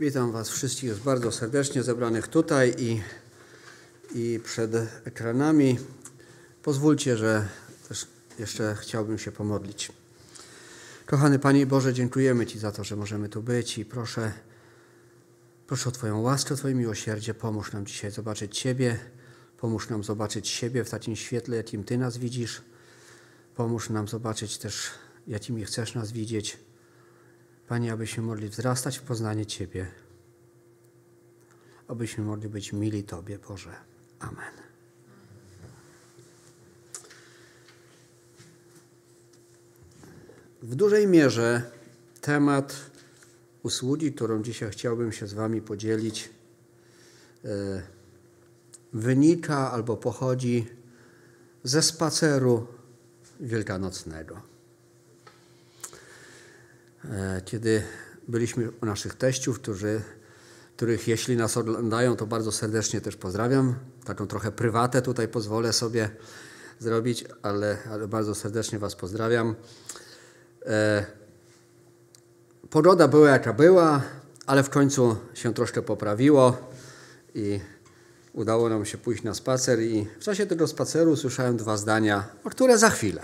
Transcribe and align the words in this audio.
Witam 0.00 0.32
Was 0.32 0.50
wszystkich 0.50 0.94
bardzo 0.96 1.32
serdecznie 1.32 1.82
zebranych 1.82 2.28
tutaj 2.28 2.74
i, 2.78 3.02
i 4.14 4.40
przed 4.44 4.70
ekranami. 5.04 5.78
Pozwólcie, 6.62 7.16
że 7.16 7.48
też 7.88 8.06
jeszcze 8.38 8.76
chciałbym 8.80 9.18
się 9.18 9.32
pomodlić. 9.32 9.92
Kochany 11.06 11.38
Panie 11.38 11.66
Boże, 11.66 11.94
dziękujemy 11.94 12.46
Ci 12.46 12.58
za 12.58 12.72
to, 12.72 12.84
że 12.84 12.96
możemy 12.96 13.28
tu 13.28 13.42
być 13.42 13.78
i 13.78 13.84
proszę, 13.84 14.32
proszę 15.66 15.88
o 15.88 15.92
Twoją 15.92 16.20
łaskę, 16.20 16.56
Twoje 16.56 16.74
miłosierdzie. 16.74 17.34
Pomóż 17.34 17.72
nam 17.72 17.86
dzisiaj 17.86 18.10
zobaczyć 18.10 18.58
Ciebie, 18.58 18.98
pomóż 19.56 19.88
nam 19.88 20.04
zobaczyć 20.04 20.48
siebie 20.48 20.84
w 20.84 20.90
takim 20.90 21.16
świetle, 21.16 21.56
jakim 21.56 21.84
Ty 21.84 21.98
nas 21.98 22.18
widzisz. 22.18 22.62
Pomóż 23.56 23.90
nam 23.90 24.08
zobaczyć 24.08 24.58
też, 24.58 24.90
jakimi 25.26 25.64
chcesz 25.64 25.94
nas 25.94 26.12
widzieć. 26.12 26.67
Panie, 27.68 27.92
abyśmy 27.92 28.22
mogli 28.22 28.48
wzrastać 28.48 28.98
w 28.98 29.02
poznanie 29.02 29.46
Ciebie, 29.46 29.86
abyśmy 31.88 32.24
mogli 32.24 32.48
być 32.48 32.72
mili 32.72 33.04
Tobie, 33.04 33.38
Boże. 33.38 33.74
Amen. 34.18 34.52
W 40.62 40.74
dużej 40.74 41.06
mierze 41.06 41.62
temat 42.20 42.90
usługi, 43.62 44.12
którą 44.12 44.42
dzisiaj 44.42 44.70
chciałbym 44.70 45.12
się 45.12 45.26
z 45.26 45.32
Wami 45.34 45.62
podzielić, 45.62 46.30
e, 47.44 47.48
wynika 48.92 49.72
albo 49.72 49.96
pochodzi 49.96 50.66
ze 51.64 51.82
spaceru 51.82 52.66
wielkanocnego. 53.40 54.57
E, 57.04 57.42
kiedy 57.44 57.82
byliśmy 58.28 58.70
u 58.82 58.86
naszych 58.86 59.14
teściów, 59.14 59.60
którzy, 59.60 60.02
których 60.76 61.08
jeśli 61.08 61.36
nas 61.36 61.56
oglądają, 61.56 62.16
to 62.16 62.26
bardzo 62.26 62.52
serdecznie 62.52 63.00
też 63.00 63.16
pozdrawiam. 63.16 63.74
Taką 64.04 64.26
trochę 64.26 64.52
prywatę 64.52 65.02
tutaj 65.02 65.28
pozwolę 65.28 65.72
sobie 65.72 66.10
zrobić, 66.78 67.24
ale, 67.42 67.78
ale 67.90 68.08
bardzo 68.08 68.34
serdecznie 68.34 68.78
Was 68.78 68.96
pozdrawiam. 68.96 69.54
E, 70.66 71.06
pogoda 72.70 73.08
była 73.08 73.30
jaka 73.30 73.52
była, 73.52 74.02
ale 74.46 74.62
w 74.62 74.70
końcu 74.70 75.16
się 75.34 75.54
troszkę 75.54 75.82
poprawiło 75.82 76.70
i 77.34 77.60
udało 78.32 78.68
nam 78.68 78.84
się 78.84 78.98
pójść 78.98 79.22
na 79.22 79.34
spacer 79.34 79.80
i 79.80 80.06
w 80.20 80.24
czasie 80.24 80.46
tego 80.46 80.66
spaceru 80.66 81.16
słyszałem 81.16 81.56
dwa 81.56 81.76
zdania, 81.76 82.28
o 82.44 82.50
które 82.50 82.78
za 82.78 82.90
chwilę. 82.90 83.22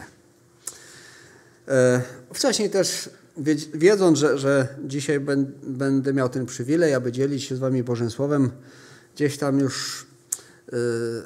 E, 1.69 2.02
wcześniej 2.34 2.70
też 2.70 3.11
wiedząc, 3.74 4.18
że, 4.18 4.38
że 4.38 4.68
dzisiaj 4.84 5.20
będę 5.62 6.12
miał 6.12 6.28
ten 6.28 6.46
przywilej, 6.46 6.94
aby 6.94 7.12
dzielić 7.12 7.44
się 7.44 7.56
z 7.56 7.58
Wami 7.58 7.82
Bożym 7.82 8.10
Słowem, 8.10 8.50
gdzieś 9.14 9.38
tam 9.38 9.58
już 9.58 10.02
y, 10.02 10.06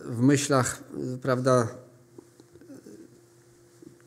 w 0.04 0.18
myślach, 0.20 0.82
prawda, 1.22 1.68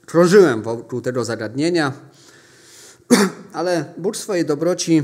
krążyłem 0.06 0.62
wokół 0.62 1.02
tego 1.02 1.26
zagadnienia, 1.26 1.94
ale 3.54 3.94
Bóg 3.98 4.18
swojej 4.18 4.46
dobroci 4.46 5.04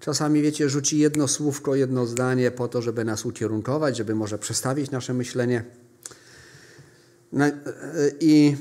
czasami, 0.00 0.42
wiecie, 0.42 0.68
rzuci 0.68 0.98
jedno 0.98 1.28
słówko, 1.28 1.74
jedno 1.74 2.06
zdanie 2.06 2.50
po 2.50 2.68
to, 2.68 2.82
żeby 2.82 3.04
nas 3.04 3.26
ukierunkować, 3.26 3.96
żeby 3.96 4.14
może 4.14 4.38
przestawić 4.38 4.90
nasze 4.90 5.14
myślenie. 5.14 5.64
Y, 7.34 8.16
I 8.20 8.56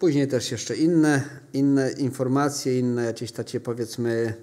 Później 0.00 0.28
też 0.28 0.50
jeszcze 0.50 0.76
inne, 0.76 1.22
inne 1.52 1.90
informacje, 1.90 2.78
inne 2.78 3.04
jakieś 3.04 3.32
takie 3.32 3.60
powiedzmy. 3.60 4.34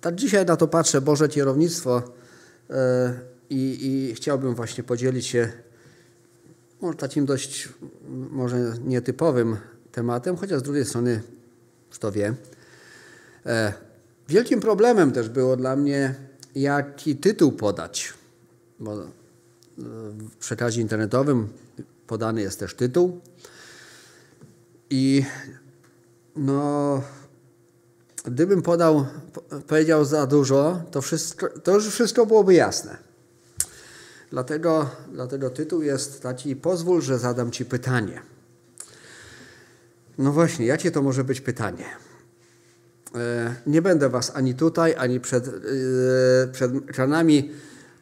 Tak 0.00 0.14
dzisiaj 0.14 0.46
na 0.46 0.56
to 0.56 0.68
patrzę, 0.68 1.00
Boże 1.00 1.28
kierownictwo 1.28 2.02
yy, 2.68 2.76
i 3.50 4.12
chciałbym 4.16 4.54
właśnie 4.54 4.84
podzielić 4.84 5.26
się 5.26 5.52
może 6.80 6.96
takim 6.96 7.26
dość 7.26 7.68
może 8.30 8.74
nietypowym 8.84 9.56
tematem, 9.92 10.36
chociaż 10.36 10.60
z 10.60 10.62
drugiej 10.62 10.84
strony, 10.84 11.22
kto 11.90 12.12
wie. 12.12 12.34
E, 13.46 13.72
wielkim 14.28 14.60
problemem 14.60 15.12
też 15.12 15.28
było 15.28 15.56
dla 15.56 15.76
mnie, 15.76 16.14
jaki 16.54 17.16
tytuł 17.16 17.52
podać, 17.52 18.14
bo 18.80 18.96
w 19.78 20.36
przekazie 20.36 20.80
internetowym 20.80 21.48
podany 22.06 22.40
jest 22.40 22.60
też 22.60 22.74
tytuł. 22.74 23.20
I 24.90 25.24
no, 26.36 27.02
gdybym 28.24 28.62
podał, 28.62 29.06
powiedział 29.66 30.04
za 30.04 30.26
dużo, 30.26 30.82
to, 30.90 31.02
wszystko, 31.02 31.48
to 31.48 31.74
już 31.74 31.88
wszystko 31.88 32.26
byłoby 32.26 32.54
jasne. 32.54 32.96
Dlatego, 34.30 34.90
dlatego 35.12 35.50
tytuł 35.50 35.82
jest 35.82 36.22
taki: 36.22 36.56
Pozwól, 36.56 37.02
że 37.02 37.18
zadam 37.18 37.50
Ci 37.50 37.64
pytanie. 37.64 38.22
No 40.18 40.32
właśnie, 40.32 40.66
jakie 40.66 40.90
to 40.90 41.02
może 41.02 41.24
być 41.24 41.40
pytanie? 41.40 41.84
E, 43.14 43.54
nie 43.66 43.82
będę 43.82 44.08
Was 44.08 44.32
ani 44.34 44.54
tutaj, 44.54 44.94
ani 44.98 45.20
przed, 45.20 45.48
e, 45.48 45.52
przed 46.52 46.72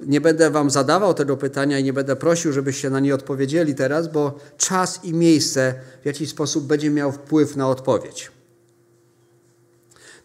nie 0.01 0.21
będę 0.21 0.51
wam 0.51 0.71
zadawał 0.71 1.15
tego 1.15 1.37
pytania 1.37 1.79
i 1.79 1.85
nie 1.85 1.93
będę 1.93 2.17
prosił, 2.17 2.53
żebyście 2.53 2.91
na 2.91 3.01
nie 3.01 3.15
odpowiedzieli 3.15 3.75
teraz, 3.75 4.09
bo 4.09 4.39
czas 4.57 5.05
i 5.05 5.13
miejsce 5.13 5.75
w 6.03 6.07
jakiś 6.07 6.31
sposób 6.31 6.67
będzie 6.67 6.91
miał 6.91 7.13
wpływ 7.13 7.57
na 7.57 7.69
odpowiedź. 7.69 8.31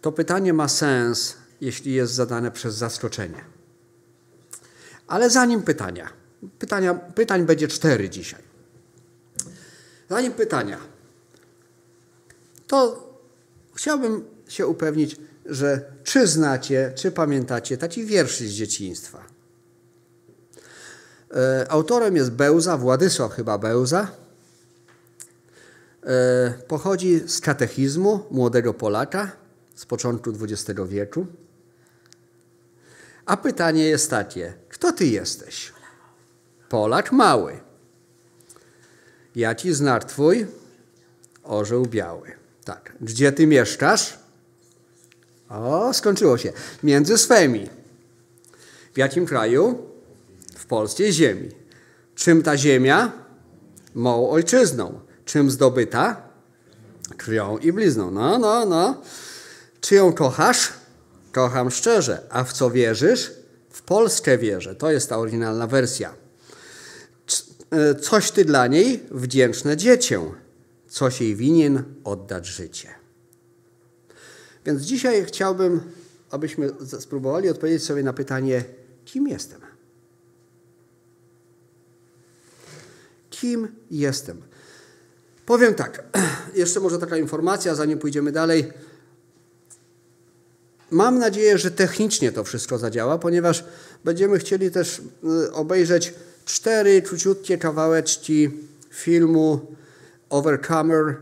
To 0.01 0.11
pytanie 0.11 0.53
ma 0.53 0.67
sens, 0.67 1.35
jeśli 1.61 1.93
jest 1.93 2.13
zadane 2.13 2.51
przez 2.51 2.75
zaskoczenie. 2.75 3.45
Ale 5.07 5.29
zanim 5.29 5.61
pytania, 5.61 6.09
pytania 6.59 6.93
pytań 6.93 7.45
będzie 7.45 7.67
cztery 7.67 8.09
dzisiaj. 8.09 8.41
Zanim 10.09 10.33
pytania, 10.33 10.77
to 12.67 13.09
chciałbym 13.73 14.25
się 14.47 14.67
upewnić, 14.67 15.15
że 15.45 15.81
czy 16.03 16.27
znacie, 16.27 16.93
czy 16.95 17.11
pamiętacie 17.11 17.77
taki 17.77 18.05
wierszy 18.05 18.47
z 18.47 18.51
dzieciństwa. 18.51 19.32
E, 21.35 21.71
autorem 21.71 22.15
jest 22.15 22.31
Bełza, 22.31 22.77
Władysław 22.77 23.33
chyba 23.33 23.57
Bełza. 23.57 24.07
E, 26.03 26.53
pochodzi 26.67 27.21
z 27.27 27.41
katechizmu 27.41 28.25
młodego 28.31 28.73
Polaka 28.73 29.31
z 29.75 29.85
początku 29.85 30.31
XX 30.41 30.79
wieku. 30.87 31.25
A 33.25 33.37
pytanie 33.37 33.85
jest 33.85 34.09
takie: 34.09 34.53
kto 34.69 34.91
ty 34.91 35.05
jesteś? 35.05 35.73
Polak 36.69 37.11
mały. 37.11 37.59
Ja 39.35 39.55
ci 39.55 39.73
znar 39.73 40.05
twój 40.05 40.47
orzeł 41.43 41.85
biały. 41.85 42.31
Tak. 42.65 42.95
Gdzie 43.01 43.31
ty 43.31 43.47
mieszkasz? 43.47 44.19
O, 45.49 45.93
skończyło 45.93 46.37
się. 46.37 46.53
Między 46.83 47.17
swemi. 47.17 47.69
W 48.93 48.97
jakim 48.97 49.25
kraju? 49.25 49.92
W 50.73 50.75
polskiej 50.75 51.13
ziemi. 51.13 51.49
Czym 52.15 52.43
ta 52.43 52.57
ziemia? 52.57 53.11
Mą 53.95 54.29
ojczyzną. 54.29 54.99
Czym 55.25 55.51
zdobyta? 55.51 56.21
Krwią 57.17 57.57
i 57.57 57.73
blizną. 57.73 58.11
No, 58.11 58.37
no, 58.39 58.65
no. 58.65 59.01
Czy 59.81 59.95
ją 59.95 60.13
kochasz? 60.13 60.73
Kocham 61.31 61.71
szczerze. 61.71 62.27
A 62.29 62.43
w 62.43 62.53
co 62.53 62.71
wierzysz? 62.71 63.31
W 63.69 63.81
Polskę 63.81 64.37
wierzę. 64.37 64.75
To 64.75 64.91
jest 64.91 65.09
ta 65.09 65.17
oryginalna 65.17 65.67
wersja. 65.67 66.13
E, 67.71 67.95
coś 67.95 68.31
ty 68.31 68.45
dla 68.45 68.67
niej 68.67 69.03
wdzięczne 69.11 69.77
dziecię. 69.77 70.21
Coś 70.89 71.21
jej 71.21 71.35
winien 71.35 71.83
oddać 72.03 72.47
życie. 72.47 72.89
Więc 74.65 74.81
dzisiaj 74.81 75.25
chciałbym, 75.25 75.81
abyśmy 76.31 76.69
spróbowali 76.99 77.49
odpowiedzieć 77.49 77.83
sobie 77.83 78.03
na 78.03 78.13
pytanie, 78.13 78.63
kim 79.05 79.27
jestem? 79.27 79.62
Kim 83.43 83.67
jestem. 83.91 84.41
Powiem 85.45 85.75
tak, 85.75 86.03
jeszcze 86.55 86.79
może 86.79 86.99
taka 86.99 87.17
informacja, 87.17 87.75
zanim 87.75 87.99
pójdziemy 87.99 88.31
dalej. 88.31 88.71
Mam 90.91 91.19
nadzieję, 91.19 91.57
że 91.57 91.71
technicznie 91.71 92.31
to 92.31 92.43
wszystko 92.43 92.77
zadziała, 92.77 93.17
ponieważ 93.17 93.65
będziemy 94.03 94.39
chcieli 94.39 94.71
też 94.71 95.01
y, 95.47 95.51
obejrzeć 95.51 96.13
cztery 96.45 97.01
króciutkie 97.01 97.57
kawałeczki 97.57 98.49
filmu 98.89 99.75
Overcomer. 100.29 101.15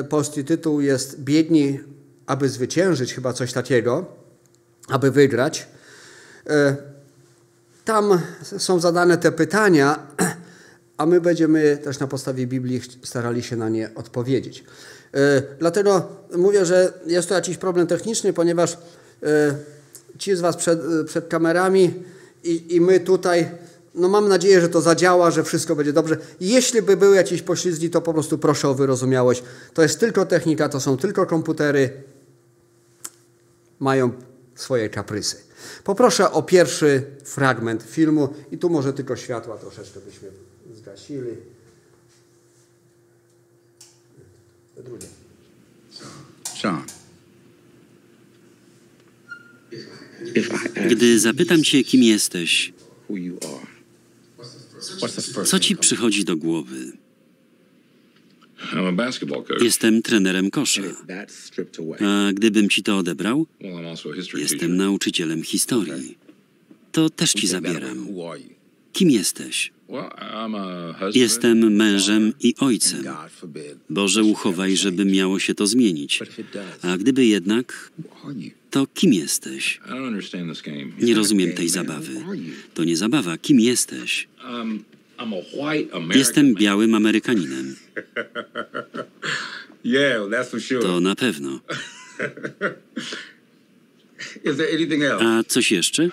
Y, 0.00 0.04
polski 0.04 0.44
tytuł 0.44 0.80
jest 0.80 1.20
Biedni, 1.20 1.80
aby 2.26 2.48
zwyciężyć, 2.48 3.14
chyba 3.14 3.32
coś 3.32 3.52
takiego, 3.52 4.06
aby 4.88 5.10
wygrać. 5.10 5.68
Y, 6.46 6.50
tam 7.84 8.20
są 8.58 8.80
zadane 8.80 9.18
te 9.18 9.32
pytania, 9.32 9.98
a 10.96 11.06
my 11.06 11.20
będziemy 11.20 11.78
też 11.84 11.98
na 11.98 12.06
podstawie 12.06 12.46
Biblii 12.46 12.80
starali 13.02 13.42
się 13.42 13.56
na 13.56 13.68
nie 13.68 13.90
odpowiedzieć. 13.94 14.64
E, 15.14 15.42
dlatego 15.58 16.08
mówię, 16.36 16.66
że 16.66 16.92
jest 17.06 17.28
to 17.28 17.34
jakiś 17.34 17.56
problem 17.56 17.86
techniczny, 17.86 18.32
ponieważ 18.32 18.78
ci 20.18 20.36
z 20.36 20.40
Was 20.40 20.56
przed, 20.56 20.80
przed 21.06 21.28
kamerami 21.28 21.94
i, 22.44 22.76
i 22.76 22.80
my 22.80 23.00
tutaj, 23.00 23.50
no 23.94 24.08
mam 24.08 24.28
nadzieję, 24.28 24.60
że 24.60 24.68
to 24.68 24.80
zadziała, 24.80 25.30
że 25.30 25.44
wszystko 25.44 25.76
będzie 25.76 25.92
dobrze. 25.92 26.16
Jeśli 26.40 26.82
by 26.82 26.96
były 26.96 27.16
jakieś 27.16 27.42
poślizgi, 27.42 27.90
to 27.90 28.00
po 28.00 28.12
prostu 28.12 28.38
proszę 28.38 28.68
o 28.68 28.74
wyrozumiałość. 28.74 29.42
To 29.74 29.82
jest 29.82 30.00
tylko 30.00 30.26
technika, 30.26 30.68
to 30.68 30.80
są 30.80 30.96
tylko 30.96 31.26
komputery. 31.26 31.90
Mają 33.78 34.12
swoje 34.54 34.88
kaprysy. 34.88 35.36
Poproszę 35.84 36.30
o 36.30 36.42
pierwszy 36.42 37.02
fragment 37.24 37.82
filmu 37.82 38.28
i 38.50 38.58
tu 38.58 38.70
może 38.70 38.92
tylko 38.92 39.16
światła 39.16 39.56
troszeczkę 39.56 40.00
byśmy 40.00 40.28
zgasili. 40.76 41.36
Drugie. 44.84 45.08
Sean. 46.60 46.82
Gdy 50.90 51.18
zapytam 51.18 51.64
cię, 51.64 51.84
kim 51.84 52.02
jesteś, 52.02 52.72
co 55.44 55.58
ci 55.58 55.76
przychodzi 55.76 56.24
do 56.24 56.36
głowy? 56.36 56.92
Jestem 59.60 60.02
trenerem 60.02 60.50
kosza. 60.50 60.82
A 62.00 62.32
gdybym 62.32 62.68
ci 62.68 62.82
to 62.82 62.98
odebrał, 62.98 63.46
jestem 64.34 64.76
nauczycielem 64.76 65.42
historii. 65.42 66.18
To 66.92 67.10
też 67.10 67.32
ci 67.32 67.46
zabieram. 67.46 68.08
Kim 68.92 69.10
jesteś? 69.10 69.73
Jestem 71.14 71.74
mężem 71.76 72.32
i 72.40 72.54
ojcem. 72.60 73.02
Boże, 73.90 74.22
uchowaj, 74.22 74.76
żeby 74.76 75.04
miało 75.04 75.38
się 75.38 75.54
to 75.54 75.66
zmienić. 75.66 76.18
A 76.82 76.96
gdyby 76.98 77.26
jednak, 77.26 77.90
to 78.70 78.86
kim 78.94 79.12
jesteś? 79.12 79.80
Nie 80.98 81.14
rozumiem 81.14 81.52
tej 81.52 81.68
zabawy. 81.68 82.12
To 82.74 82.84
nie 82.84 82.96
zabawa. 82.96 83.38
Kim 83.38 83.60
jesteś? 83.60 84.28
Jestem 86.18 86.54
białym 86.54 86.94
Amerykaninem. 86.94 87.76
To 90.82 91.00
na 91.00 91.14
pewno. 91.14 91.60
A 95.20 95.42
coś 95.44 95.72
jeszcze? 95.72 96.08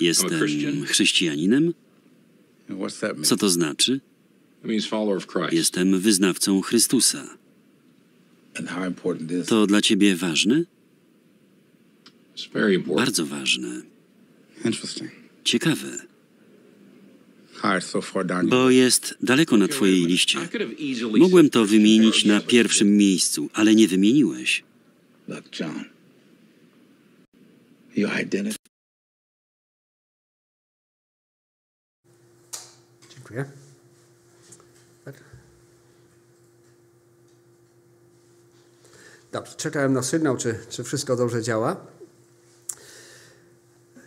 Jestem 0.00 0.28
chrześcijaninem? 0.86 1.74
Co 3.22 3.36
to 3.36 3.48
znaczy? 3.48 4.00
it 4.62 4.68
means 4.68 4.86
follower 4.86 5.16
of 5.16 5.26
Christ. 5.26 5.52
Jestem 5.52 6.00
wyznawcą 6.00 6.60
Chrystusa. 6.60 7.38
And 8.58 8.68
how 8.68 8.84
important 8.84 9.30
is 9.32 9.46
To 9.46 9.66
dla 9.66 9.80
ciebie 9.80 10.16
ważne? 10.16 10.64
It's 12.36 12.52
very 12.52 12.74
important. 12.74 13.06
Bardzo 13.06 13.26
ważne. 13.26 13.82
Ciekawe, 15.44 15.98
bo 18.44 18.70
jest 18.70 19.14
daleko 19.22 19.56
na 19.56 19.68
twojej 19.68 20.06
liście. 20.06 20.38
Mogłem 21.18 21.50
to 21.50 21.64
wymienić 21.64 22.24
na 22.24 22.40
pierwszym 22.40 22.96
miejscu, 22.96 23.50
ale 23.52 23.74
nie 23.74 23.88
wymieniłeś. 23.88 24.62
Dziękuję. 33.28 33.44
Tak. 35.04 35.14
Dobrze, 39.32 39.54
czekałem 39.56 39.92
na 39.92 40.02
sygnał, 40.02 40.36
czy, 40.36 40.58
czy 40.68 40.84
wszystko 40.84 41.16
dobrze 41.16 41.42
działa. 41.42 41.76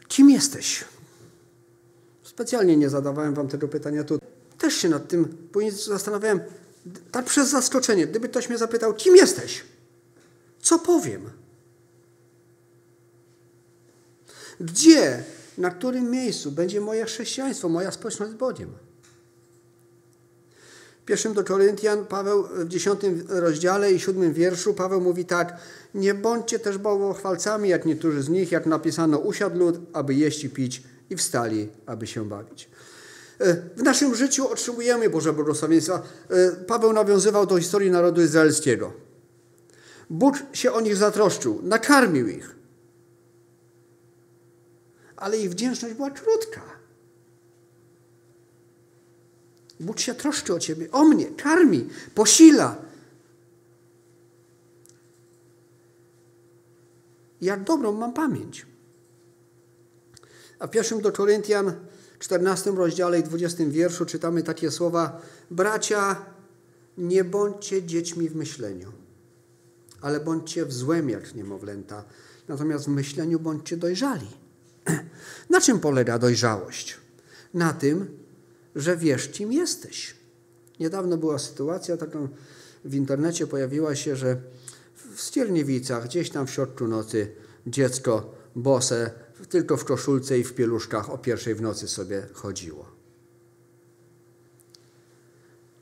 Kim 0.07 0.29
jesteś? 0.29 0.85
Specjalnie 2.23 2.77
nie 2.77 2.89
zadawałem 2.89 3.33
wam 3.33 3.47
tego 3.47 3.67
pytania 3.67 4.03
tu. 4.03 4.19
Też 4.57 4.73
się 4.73 4.89
nad 4.89 5.07
tym 5.07 5.25
później 5.51 5.71
zastanawiałem, 5.71 6.39
tak 7.11 7.25
przez 7.25 7.49
zaskoczenie. 7.49 8.07
Gdyby 8.07 8.29
ktoś 8.29 8.49
mnie 8.49 8.57
zapytał, 8.57 8.93
kim 8.93 9.15
jesteś? 9.15 9.63
Co 10.61 10.79
powiem? 10.79 11.29
Gdzie, 14.59 15.23
na 15.57 15.69
którym 15.69 16.11
miejscu 16.11 16.51
będzie 16.51 16.81
moje 16.81 17.05
chrześcijaństwo, 17.05 17.69
moja 17.69 17.91
społeczność 17.91 18.31
z 18.31 18.35
Bogiem? 18.35 18.75
Pierwszym 21.05 21.33
do 21.33 21.43
Koryntian 21.43 22.05
Paweł 22.05 22.43
w 22.43 22.67
dziesiątym 22.67 23.25
rozdziale 23.29 23.91
i 23.91 23.99
siódmym 23.99 24.33
wierszu 24.33 24.73
Paweł 24.73 25.01
mówi 25.01 25.25
tak 25.25 25.57
Nie 25.95 26.13
bądźcie 26.13 26.59
też 26.59 26.77
bałwochwalcami, 26.77 27.69
jak 27.69 27.85
niektórzy 27.85 28.21
z 28.21 28.29
nich, 28.29 28.51
jak 28.51 28.65
napisano, 28.65 29.17
usiadł 29.17 29.59
lud, 29.59 29.79
aby 29.93 30.13
jeść 30.15 30.43
i 30.43 30.49
pić 30.49 30.83
i 31.09 31.15
wstali, 31.15 31.69
aby 31.85 32.07
się 32.07 32.29
bawić. 32.29 32.69
E, 33.39 33.55
W 33.77 33.83
naszym 33.83 34.15
życiu 34.15 34.47
otrzymujemy 34.47 35.09
Boże 35.09 35.33
błogosławieństwa. 35.33 36.01
E, 36.29 36.51
Paweł 36.51 36.93
nawiązywał 36.93 37.45
do 37.45 37.57
historii 37.57 37.91
narodu 37.91 38.21
izraelskiego. 38.21 38.93
Bóg 40.09 40.35
się 40.53 40.71
o 40.71 40.81
nich 40.81 40.95
zatroszczył, 40.95 41.59
nakarmił 41.63 42.27
ich. 42.27 42.55
Ale 45.15 45.37
ich 45.37 45.49
wdzięczność 45.49 45.95
była 45.95 46.11
krótka. 46.11 46.80
Bóg 49.81 49.99
się 49.99 50.15
troszczy 50.15 50.53
o 50.53 50.59
ciebie, 50.59 50.91
o 50.91 51.03
mnie, 51.03 51.25
karmi, 51.25 51.89
posila. 52.15 52.75
Jak 57.41 57.63
dobrą 57.63 57.91
mam 57.91 58.13
pamięć. 58.13 58.65
A 60.59 60.67
w 60.67 60.71
pierwszym 60.71 61.01
do 61.01 61.11
Koryntian, 61.11 61.73
14 62.19 62.71
rozdziale 62.71 63.19
i 63.19 63.23
20 63.23 63.65
wierszu 63.67 64.05
czytamy 64.05 64.43
takie 64.43 64.71
słowa: 64.71 65.21
Bracia, 65.51 66.25
nie 66.97 67.23
bądźcie 67.23 67.83
dziećmi 67.83 68.29
w 68.29 68.35
myśleniu, 68.35 68.91
ale 70.01 70.19
bądźcie 70.19 70.65
w 70.65 70.73
złem 70.73 71.09
jak 71.09 71.35
niemowlęta, 71.35 72.03
natomiast 72.47 72.85
w 72.85 72.87
myśleniu 72.87 73.39
bądźcie 73.39 73.77
dojrzali. 73.77 74.27
Na 75.49 75.61
czym 75.61 75.79
polega 75.79 76.19
dojrzałość? 76.19 76.97
Na 77.53 77.73
tym, 77.73 78.20
że 78.75 78.97
wiesz, 78.97 79.29
kim 79.29 79.53
jesteś. 79.53 80.15
Niedawno 80.79 81.17
była 81.17 81.39
sytuacja, 81.39 81.97
taką 81.97 82.27
w 82.85 82.95
internecie 82.95 83.47
pojawiła 83.47 83.95
się, 83.95 84.15
że 84.15 84.41
w 85.15 85.21
Stierniewicach, 85.21 86.05
gdzieś 86.05 86.29
tam 86.29 86.47
w 86.47 86.51
środku 86.51 86.87
nocy, 86.87 87.31
dziecko 87.67 88.33
bose, 88.55 89.11
tylko 89.49 89.77
w 89.77 89.85
koszulce 89.85 90.39
i 90.39 90.43
w 90.43 90.53
pieluszkach 90.53 91.09
o 91.09 91.17
pierwszej 91.17 91.55
w 91.55 91.61
nocy 91.61 91.87
sobie 91.87 92.27
chodziło. 92.33 92.85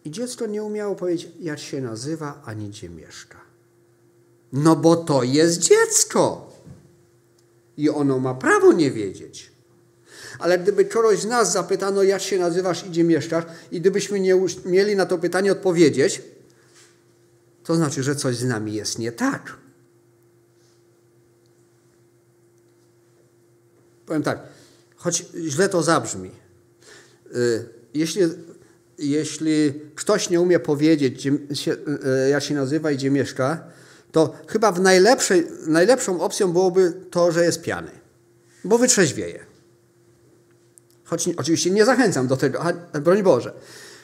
I 0.06 0.12
dziecko 0.12 0.46
nie 0.46 0.64
umiało 0.64 0.96
powiedzieć, 0.96 1.32
jak 1.40 1.60
się 1.60 1.82
nazywa, 1.82 2.42
ani 2.46 2.70
gdzie 2.70 2.90
mieszka. 2.90 3.42
No 4.54 4.76
bo 4.76 4.96
to 4.96 5.24
jest 5.24 5.60
dziecko. 5.60 6.54
I 7.78 7.90
ono 7.90 8.20
ma 8.20 8.34
prawo 8.36 8.74
nie 8.74 8.92
wiedzieć. 8.92 9.52
Ale 10.40 10.60
gdyby 10.60 10.86
kogoś 10.86 11.20
z 11.20 11.26
nas 11.26 11.52
zapytano, 11.52 12.04
jak 12.04 12.22
się 12.22 12.40
nazywasz 12.40 12.86
i 12.86 12.90
gdzie 12.90 13.04
mieszkasz, 13.04 13.44
i 13.72 13.82
gdybyśmy 13.82 14.20
nie 14.20 14.36
mieli 14.66 14.96
na 14.96 15.06
to 15.06 15.18
pytanie 15.18 15.52
odpowiedzieć, 15.52 16.22
to 17.64 17.76
znaczy, 17.76 18.04
że 18.04 18.16
coś 18.16 18.36
z 18.36 18.44
nami 18.44 18.74
jest 18.74 19.00
nie 19.00 19.12
tak. 19.12 19.58
Powiem 24.06 24.24
tak, 24.24 24.40
choć 24.96 25.26
źle 25.48 25.70
to 25.70 25.84
zabrzmi. 25.84 26.32
Jeśli, 27.94 28.22
jeśli 28.98 29.74
ktoś 29.96 30.30
nie 30.30 30.42
umie 30.42 30.60
powiedzieć, 30.60 31.28
się, 31.54 31.76
jak 32.30 32.44
się 32.44 32.56
nazywa 32.56 32.92
i 32.92 32.96
gdzie 32.96 33.12
mieszka, 33.12 33.64
to 34.12 34.36
chyba 34.48 34.72
w 34.72 34.82
najlepszej, 34.82 35.48
najlepszą 35.68 36.22
opcją 36.22 36.52
byłoby 36.52 36.94
to, 37.12 37.32
że 37.32 37.46
jest 37.46 37.62
piany, 37.62 37.92
bo 38.64 38.78
wytrzeźwieje. 38.78 39.49
Choć 41.10 41.30
oczywiście 41.38 41.72
nie 41.72 41.86
zachęcam 41.86 42.28
do 42.28 42.38
tego, 42.38 42.62
a, 42.62 43.00
broń 43.00 43.24
Boże. 43.24 43.54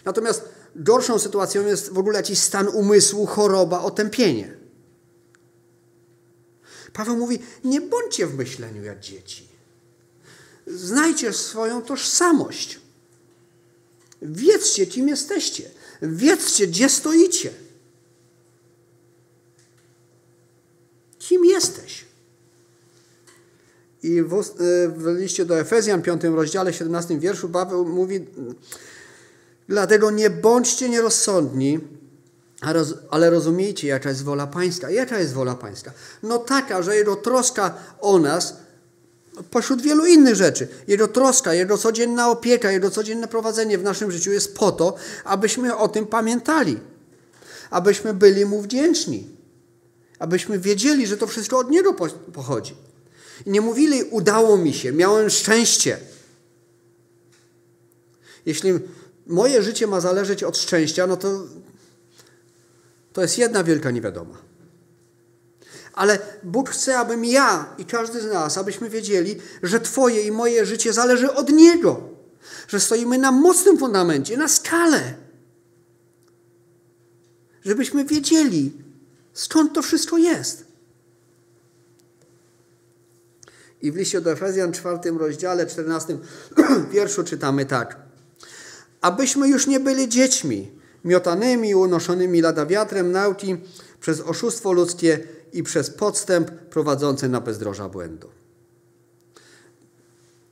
Natomiast 0.06 0.50
gorszą 0.76 1.20
sytuacją 1.20 1.68
jest 1.68 1.94
w 1.94 1.98
ogóle 1.98 2.18
jakiś 2.18 2.40
stan 2.40 2.68
umysłu, 2.68 3.26
choroba, 3.26 3.82
otępienie. 3.82 4.58
Paweł 6.94 7.18
mówi, 7.18 7.40
nie 7.64 7.82
bądźcie 7.82 8.28
w 8.28 8.36
myśleniu 8.36 8.84
jak 8.84 9.00
dzieci. 9.00 9.48
Znajcie 10.68 11.34
swoją 11.34 11.82
tożsamość. 11.82 12.80
Wiedzcie, 14.22 14.88
kim 14.88 15.08
jesteście. 15.08 15.70
Wiedzcie, 16.02 16.68
gdzie 16.68 16.90
stoicie. 16.90 17.54
Kim 21.20 21.46
jesteś? 21.46 22.05
I 24.06 24.22
w, 24.24 24.44
w 24.98 25.18
liście 25.20 25.46
do 25.46 25.60
Efezjan, 25.60 26.02
5 26.02 26.24
rozdziale, 26.24 26.74
17 26.74 27.20
wierszu, 27.20 27.50
Paweł 27.50 27.86
mówi: 27.86 28.26
Dlatego 29.68 30.12
nie 30.12 30.30
bądźcie 30.30 30.90
nierozsądni, 30.90 31.80
ale 33.10 33.30
rozumiecie, 33.30 33.88
jaka 33.88 34.10
jest 34.10 34.24
wola 34.24 34.48
Pańska? 34.48 34.90
Jaka 34.90 35.20
jest 35.20 35.34
wola 35.34 35.56
Pańska? 35.56 35.92
No 36.24 36.38
taka, 36.38 36.84
że 36.84 36.96
Jego 36.96 37.16
troska 37.16 37.74
o 38.02 38.20
nas 38.20 38.56
pośród 39.52 39.82
wielu 39.82 40.06
innych 40.06 40.36
rzeczy. 40.36 40.68
Jego 40.88 41.08
troska, 41.08 41.54
Jego 41.54 41.78
codzienna 41.78 42.30
opieka, 42.30 42.72
Jego 42.72 42.92
codzienne 42.92 43.28
prowadzenie 43.28 43.78
w 43.78 43.84
naszym 43.84 44.12
życiu 44.12 44.32
jest 44.32 44.56
po 44.58 44.72
to, 44.72 44.96
abyśmy 45.24 45.78
o 45.78 45.88
tym 45.88 46.08
pamiętali. 46.08 46.80
Abyśmy 47.70 48.14
byli 48.14 48.46
Mu 48.46 48.62
wdzięczni. 48.62 49.30
Abyśmy 50.20 50.60
wiedzieli, 50.60 51.08
że 51.08 51.18
to 51.18 51.28
wszystko 51.28 51.58
od 51.58 51.70
Niego 51.70 51.94
po- 51.94 52.10
pochodzi. 52.34 52.76
I 53.46 53.50
nie 53.50 53.62
mówili, 53.62 54.04
udało 54.04 54.58
mi 54.58 54.74
się, 54.74 54.92
miałem 54.92 55.30
szczęście. 55.30 55.98
Jeśli 58.46 58.74
moje 59.28 59.64
życie 59.64 59.88
ma 59.88 60.02
zależeć 60.02 60.44
od 60.44 60.58
szczęścia, 60.58 61.08
no 61.08 61.18
to 61.18 61.44
to 63.14 63.22
jest 63.22 63.38
jedna 63.38 63.64
wielka 63.64 63.92
niewiadoma. 63.92 64.38
Ale 65.94 66.20
Bóg 66.44 66.70
chce, 66.70 66.98
abym 66.98 67.26
ja 67.26 67.76
i 67.78 67.86
każdy 67.86 68.22
z 68.22 68.26
nas, 68.26 68.58
abyśmy 68.58 68.90
wiedzieli, 68.90 69.36
że 69.64 69.80
Twoje 69.80 70.22
i 70.22 70.32
moje 70.32 70.66
życie 70.66 70.94
zależy 70.94 71.34
od 71.34 71.50
Niego. 71.50 72.10
Że 72.68 72.80
stoimy 72.80 73.18
na 73.18 73.32
mocnym 73.32 73.78
fundamencie, 73.78 74.38
na 74.38 74.48
skale. 74.48 75.14
Żebyśmy 77.66 78.06
wiedzieli, 78.06 78.72
skąd 79.34 79.74
to 79.74 79.82
wszystko 79.82 80.18
jest. 80.18 80.66
I 83.86 83.92
w 83.92 83.96
liście 83.96 84.22
do 84.22 84.32
Efezjan, 84.32 84.72
czwartym 84.72 85.18
rozdziale, 85.18 85.66
14 85.66 86.18
wierszu 86.94 87.24
czytamy 87.24 87.66
tak. 87.66 87.98
Abyśmy 89.02 89.50
już 89.50 89.68
nie 89.68 89.80
byli 89.80 90.10
dziećmi, 90.10 90.72
miotanymi, 91.04 91.76
unoszonymi 91.76 92.42
lada 92.42 92.66
wiatrem 92.66 93.12
nauki 93.12 93.58
przez 94.00 94.22
oszustwo 94.22 94.72
ludzkie 94.72 95.20
i 95.54 95.64
przez 95.64 95.90
podstęp 95.90 96.52
prowadzący 96.52 97.30
na 97.30 97.42
bezdroża 97.42 97.90
błędu. 97.90 98.30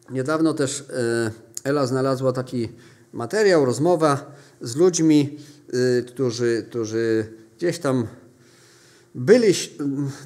Niedawno 0.09 0.53
też 0.53 0.81
e, 0.81 1.31
Ela 1.63 1.87
znalazła 1.87 2.31
taki 2.31 2.69
materiał, 3.13 3.65
rozmowa 3.65 4.31
z 4.61 4.75
ludźmi, 4.75 5.39
y, 5.73 6.03
którzy, 6.07 6.65
którzy 6.69 7.25
gdzieś 7.57 7.79
tam 7.79 8.07
byli, 9.15 9.53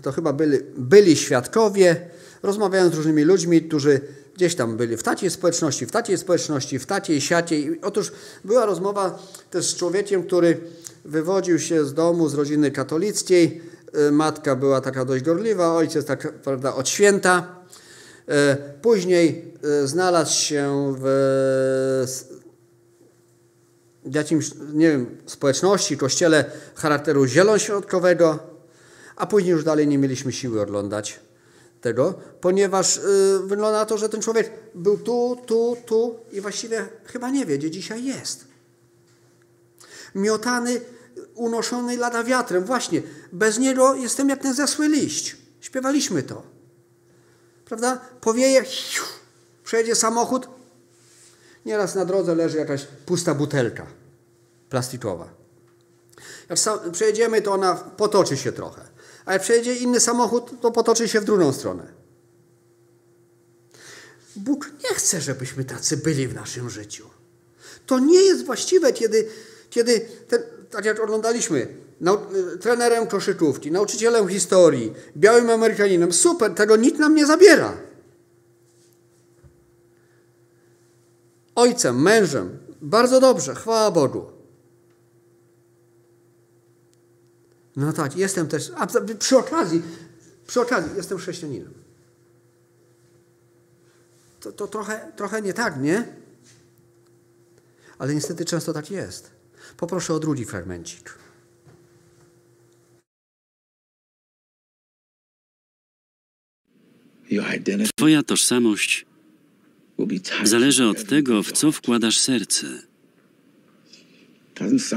to 0.01 0.11
chyba 0.11 0.33
byli, 0.33 0.57
byli 0.77 1.15
świadkowie, 1.15 2.09
rozmawiając 2.43 2.93
z 2.93 2.97
różnymi 2.97 3.23
ludźmi, 3.23 3.61
którzy 3.61 4.01
gdzieś 4.35 4.55
tam 4.55 4.77
byli 4.77 4.97
w 4.97 5.03
takiej 5.03 5.29
społeczności, 5.29 5.85
w 5.85 5.91
takiej 5.91 6.17
społeczności, 6.17 6.79
w 6.79 6.85
takiej, 6.85 7.21
siaciej. 7.21 7.79
Otóż 7.81 8.11
była 8.45 8.65
rozmowa 8.65 9.19
też 9.51 9.65
z 9.65 9.75
człowiekiem, 9.75 10.23
który 10.23 10.57
wywodził 11.05 11.59
się 11.59 11.85
z 11.85 11.93
domu, 11.93 12.29
z 12.29 12.33
rodziny 12.33 12.71
katolickiej. 12.71 13.61
Y, 14.07 14.11
Matka 14.11 14.55
była 14.55 14.81
taka 14.81 15.05
dość 15.05 15.23
gorliwa, 15.23 15.75
ojciec 15.75 16.05
tak 16.05 16.33
prawda, 16.33 16.75
od 16.75 16.89
święta. 16.89 17.55
Y, 18.29 18.33
Później 18.81 19.53
y, 19.83 19.87
znalazł 19.87 20.33
się 20.33 20.95
w 20.99 21.07
jakimś, 24.11 24.51
nie 24.73 24.91
wiem, 24.91 25.17
społeczności, 25.25 25.97
kościele 25.97 26.45
charakteru 26.75 27.25
zielonośrodkowego, 27.25 28.39
a 29.15 29.27
później 29.27 29.51
już 29.51 29.63
dalej 29.63 29.87
nie 29.87 29.97
mieliśmy 29.97 30.31
siły 30.31 30.61
oglądać 30.61 31.26
tego, 31.81 32.13
ponieważ 32.41 32.97
y, 32.97 33.01
wygląda 33.43 33.79
na 33.79 33.85
to, 33.85 33.97
że 33.97 34.09
ten 34.09 34.21
człowiek 34.21 34.51
był 34.75 34.97
tu, 34.97 35.37
tu, 35.45 35.77
tu 35.85 36.19
i 36.31 36.41
właściwie 36.41 36.87
chyba 37.05 37.29
nie 37.29 37.45
wie, 37.45 37.57
gdzie 37.57 37.71
dzisiaj 37.71 38.03
jest. 38.03 38.45
Miotany, 40.15 40.81
unoszony 41.35 41.97
lada 41.97 42.23
wiatrem. 42.23 42.63
Właśnie, 42.63 43.01
bez 43.31 43.59
niego 43.59 43.95
jestem 43.95 44.29
jak 44.29 44.41
ten 44.41 44.53
zasły 44.53 44.87
liść. 44.87 45.37
Śpiewaliśmy 45.61 46.23
to. 46.23 46.43
Prawda? 47.65 48.01
Powieje, 48.21 48.63
hiu, 48.63 49.03
przejedzie 49.63 49.95
samochód, 49.95 50.47
Nieraz 51.67 51.95
na 51.95 52.05
drodze 52.05 52.35
leży 52.35 52.57
jakaś 52.57 52.87
pusta 53.05 53.33
butelka 53.33 53.87
plastikowa. 54.69 55.29
Jak 56.49 56.59
przejedziemy, 56.91 57.41
to 57.41 57.53
ona 57.53 57.75
potoczy 57.75 58.37
się 58.37 58.51
trochę. 58.51 58.81
A 59.27 59.33
jak 59.33 59.41
przejedzie 59.41 59.75
inny 59.75 59.99
samochód, 59.99 60.51
to 60.61 60.71
potoczy 60.71 61.07
się 61.07 61.21
w 61.21 61.23
drugą 61.25 61.53
stronę. 61.53 61.83
Bóg 64.35 64.71
nie 64.83 64.95
chce, 64.95 65.21
żebyśmy 65.21 65.65
tacy 65.65 65.97
byli 65.97 66.27
w 66.27 66.35
naszym 66.35 66.69
życiu. 66.69 67.09
To 67.85 67.99
nie 67.99 68.21
jest 68.21 68.45
właściwe, 68.45 68.93
kiedy, 68.93 69.29
kiedy 69.69 69.99
ten, 70.27 70.41
tak 70.69 70.85
jak 70.85 70.99
oglądaliśmy, 70.99 71.67
nau, 72.01 72.17
trenerem 72.61 73.07
koszykówki, 73.07 73.71
nauczycielem 73.71 74.27
historii, 74.27 74.93
białym 75.17 75.49
Amerykaninem, 75.49 76.13
super, 76.13 76.53
tego 76.53 76.75
nikt 76.75 76.99
nam 76.99 77.15
nie 77.15 77.25
zabiera. 77.25 77.77
ojcem, 81.57 82.01
mężem. 82.01 82.57
Bardzo 82.81 83.19
dobrze, 83.19 83.55
chwała 83.55 83.91
Bogu. 83.91 84.36
No 87.77 87.93
tak, 87.93 88.17
jestem 88.17 88.47
też, 88.47 88.71
a 88.75 88.87
przy 89.19 89.37
okazji, 89.37 89.81
przy 90.47 90.61
okazji 90.61 90.91
jestem 90.95 91.17
chrześcijaninem. 91.17 91.73
To, 94.39 94.51
to 94.51 94.67
trochę, 94.67 95.11
trochę 95.15 95.41
nie 95.41 95.53
tak, 95.53 95.81
nie? 95.81 96.07
Ale 97.99 98.15
niestety 98.15 98.45
często 98.45 98.73
tak 98.73 98.91
jest. 98.91 99.31
Poproszę 99.77 100.13
o 100.13 100.19
drugi 100.19 100.45
fragmencik. 100.45 101.17
Twoja 107.95 108.23
tożsamość 108.23 109.05
zależy 110.43 110.85
od 110.85 111.03
tego, 111.09 111.43
w 111.43 111.51
co 111.51 111.71
wkładasz 111.71 112.19
serce. 112.19 112.67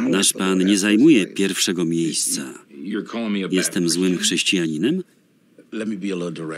Nasz 0.09 0.33
Pan 0.33 0.65
nie 0.65 0.79
zajmuje 0.79 1.27
pierwszego 1.27 1.85
miejsca. 1.85 2.43
Jestem 3.57 3.89
złym 3.89 4.19
chrześcijaninem? 4.19 5.03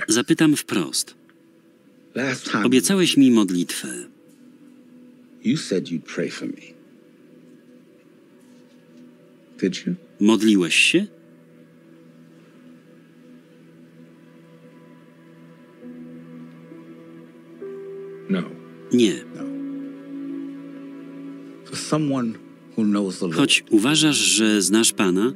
Zapytam 0.09 0.57
wprost. 0.57 1.15
Obiecałeś 2.65 3.17
mi 3.17 3.31
modlitwę. 3.31 3.89
Modliłeś 10.21 10.75
się? 10.75 11.07
No. 18.31 18.43
Nie. 18.93 19.25
Lord, 23.27 23.37
Choć 23.37 23.65
uważasz, 23.71 24.17
że 24.17 24.63
znasz 24.63 24.93
Pana, 24.93 25.33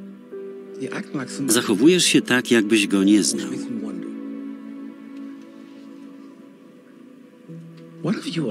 zachowujesz 1.47 2.05
się 2.05 2.21
tak, 2.21 2.51
jakbyś 2.51 2.87
go 2.87 3.03
nie 3.03 3.23
znał. 3.23 3.49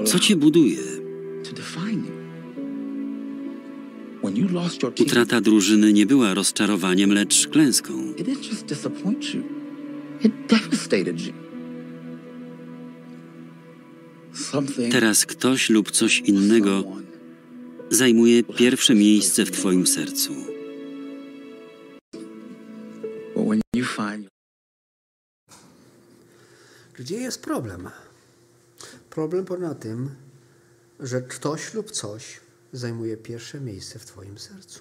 Co 0.05 0.19
cię 0.19 0.35
buduje? 0.35 0.77
Utrata 4.99 5.41
drużyny 5.41 5.93
nie 5.93 6.05
była 6.05 6.33
rozczarowaniem, 6.33 7.13
lecz 7.13 7.47
klęską. 7.47 8.13
Teraz 14.91 15.25
ktoś 15.25 15.69
lub 15.69 15.91
coś 15.91 16.19
innego 16.19 16.83
zajmuje 17.89 18.43
pierwsze 18.43 18.95
miejsce 18.95 19.45
w 19.45 19.51
Twoim 19.51 19.87
sercu. 19.87 20.56
You 23.77 23.85
find 23.85 24.27
Gdzie 26.97 27.17
jest 27.17 27.41
problem? 27.41 27.89
Problem 29.09 29.45
polega 29.45 29.67
na 29.67 29.75
tym, 29.75 30.15
że 30.99 31.21
ktoś 31.21 31.73
lub 31.73 31.91
coś 31.91 32.39
zajmuje 32.73 33.17
pierwsze 33.17 33.59
miejsce 33.61 33.99
w 33.99 34.05
Twoim 34.05 34.37
sercu. 34.37 34.79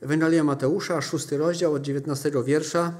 Ewangelia 0.00 0.44
Mateusza, 0.44 1.02
szósty 1.02 1.38
rozdział 1.38 1.74
od 1.74 1.82
19 1.82 2.30
wiersza. 2.44 2.94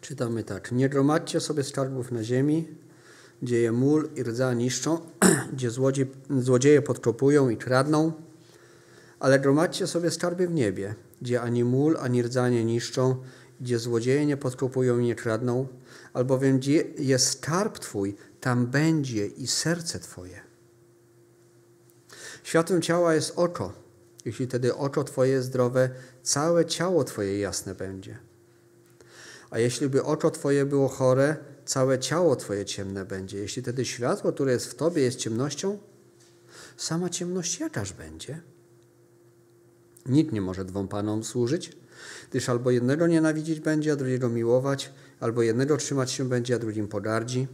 Czytamy 0.00 0.44
tak. 0.44 0.72
Nie 0.72 0.88
gromadźcie 0.88 1.40
sobie 1.40 1.64
skarbów 1.64 2.12
na 2.12 2.24
ziemi, 2.24 2.68
gdzie 3.42 3.58
je 3.58 3.72
mól 3.72 4.08
i 4.16 4.22
rdza 4.22 4.54
niszczą, 4.54 5.00
gdzie 5.54 5.70
złodzie, 5.70 6.06
złodzieje 6.38 6.82
podkopują 6.82 7.48
i 7.48 7.56
kradną, 7.56 8.12
ale 9.22 9.40
gromadźcie 9.40 9.86
sobie 9.86 10.10
skarby 10.10 10.48
w 10.48 10.54
niebie, 10.54 10.94
gdzie 11.20 11.40
ani 11.40 11.64
mól, 11.64 11.96
ani 12.00 12.22
rdza 12.22 12.48
nie 12.48 12.64
niszczą, 12.64 13.16
gdzie 13.60 13.78
złodzieje 13.78 14.26
nie 14.26 14.36
podkopują 14.36 14.98
i 14.98 15.04
nie 15.04 15.14
kradną, 15.14 15.68
albowiem 16.12 16.58
gdzie 16.58 16.84
jest 16.98 17.26
skarb 17.26 17.78
Twój, 17.78 18.16
tam 18.40 18.66
będzie 18.66 19.26
i 19.26 19.46
serce 19.46 20.00
Twoje. 20.00 20.40
Światłem 22.42 22.82
ciała 22.82 23.14
jest 23.14 23.32
oko. 23.36 23.72
Jeśli 24.24 24.46
wtedy 24.46 24.74
oko 24.74 25.04
Twoje 25.04 25.32
jest 25.32 25.46
zdrowe, 25.46 25.90
całe 26.22 26.66
ciało 26.66 27.04
Twoje 27.04 27.38
jasne 27.38 27.74
będzie. 27.74 28.18
A 29.50 29.58
jeśli 29.58 29.88
by 29.88 30.04
oko 30.04 30.30
Twoje 30.30 30.66
było 30.66 30.88
chore, 30.88 31.36
całe 31.64 31.98
ciało 31.98 32.36
Twoje 32.36 32.64
ciemne 32.64 33.04
będzie. 33.04 33.38
Jeśli 33.38 33.62
wtedy 33.62 33.84
światło, 33.84 34.32
które 34.32 34.52
jest 34.52 34.66
w 34.66 34.74
Tobie, 34.74 35.02
jest 35.02 35.18
ciemnością, 35.18 35.78
sama 36.76 37.08
ciemność 37.08 37.60
jakaż 37.60 37.92
będzie? 37.92 38.51
Nikt 40.06 40.32
nie 40.32 40.40
może 40.40 40.64
dwom 40.64 40.88
panom 40.88 41.24
służyć, 41.24 41.72
gdyż 42.30 42.48
albo 42.48 42.70
jednego 42.70 43.06
nienawidzić 43.06 43.60
będzie, 43.60 43.92
a 43.92 43.96
drugiego 43.96 44.28
miłować, 44.28 44.92
albo 45.20 45.42
jednego 45.42 45.76
trzymać 45.76 46.10
się 46.10 46.28
będzie, 46.28 46.54
a 46.54 46.58
drugim 46.58 46.88
pogardzi. 46.88 47.48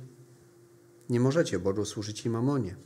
Nie 1.10 1.20
możecie 1.20 1.58
Bogu 1.58 1.84
służyć 1.84 2.26
i 2.26 2.30
mamonie. 2.30 2.76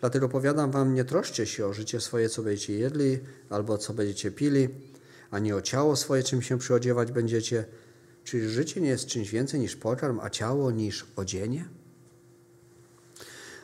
Dlatego 0.00 0.28
powiadam 0.28 0.70
wam, 0.70 0.94
nie 0.94 1.04
troszcie 1.04 1.46
się 1.46 1.66
o 1.66 1.72
życie 1.72 2.00
swoje, 2.00 2.28
co 2.28 2.42
będziecie 2.42 2.72
jedli, 2.72 3.18
albo 3.50 3.78
co 3.78 3.94
będziecie 3.94 4.30
pili, 4.30 4.68
ani 5.30 5.52
o 5.52 5.62
ciało 5.62 5.96
swoje, 5.96 6.22
czym 6.22 6.42
się 6.42 6.58
przyodziewać 6.58 7.12
będziecie. 7.12 7.64
Czy 8.24 8.48
życie 8.48 8.80
nie 8.80 8.88
jest 8.88 9.06
czymś 9.06 9.30
więcej 9.30 9.60
niż 9.60 9.76
pokarm, 9.76 10.20
a 10.20 10.30
ciało 10.30 10.70
niż 10.70 11.06
odzienie? 11.16 11.68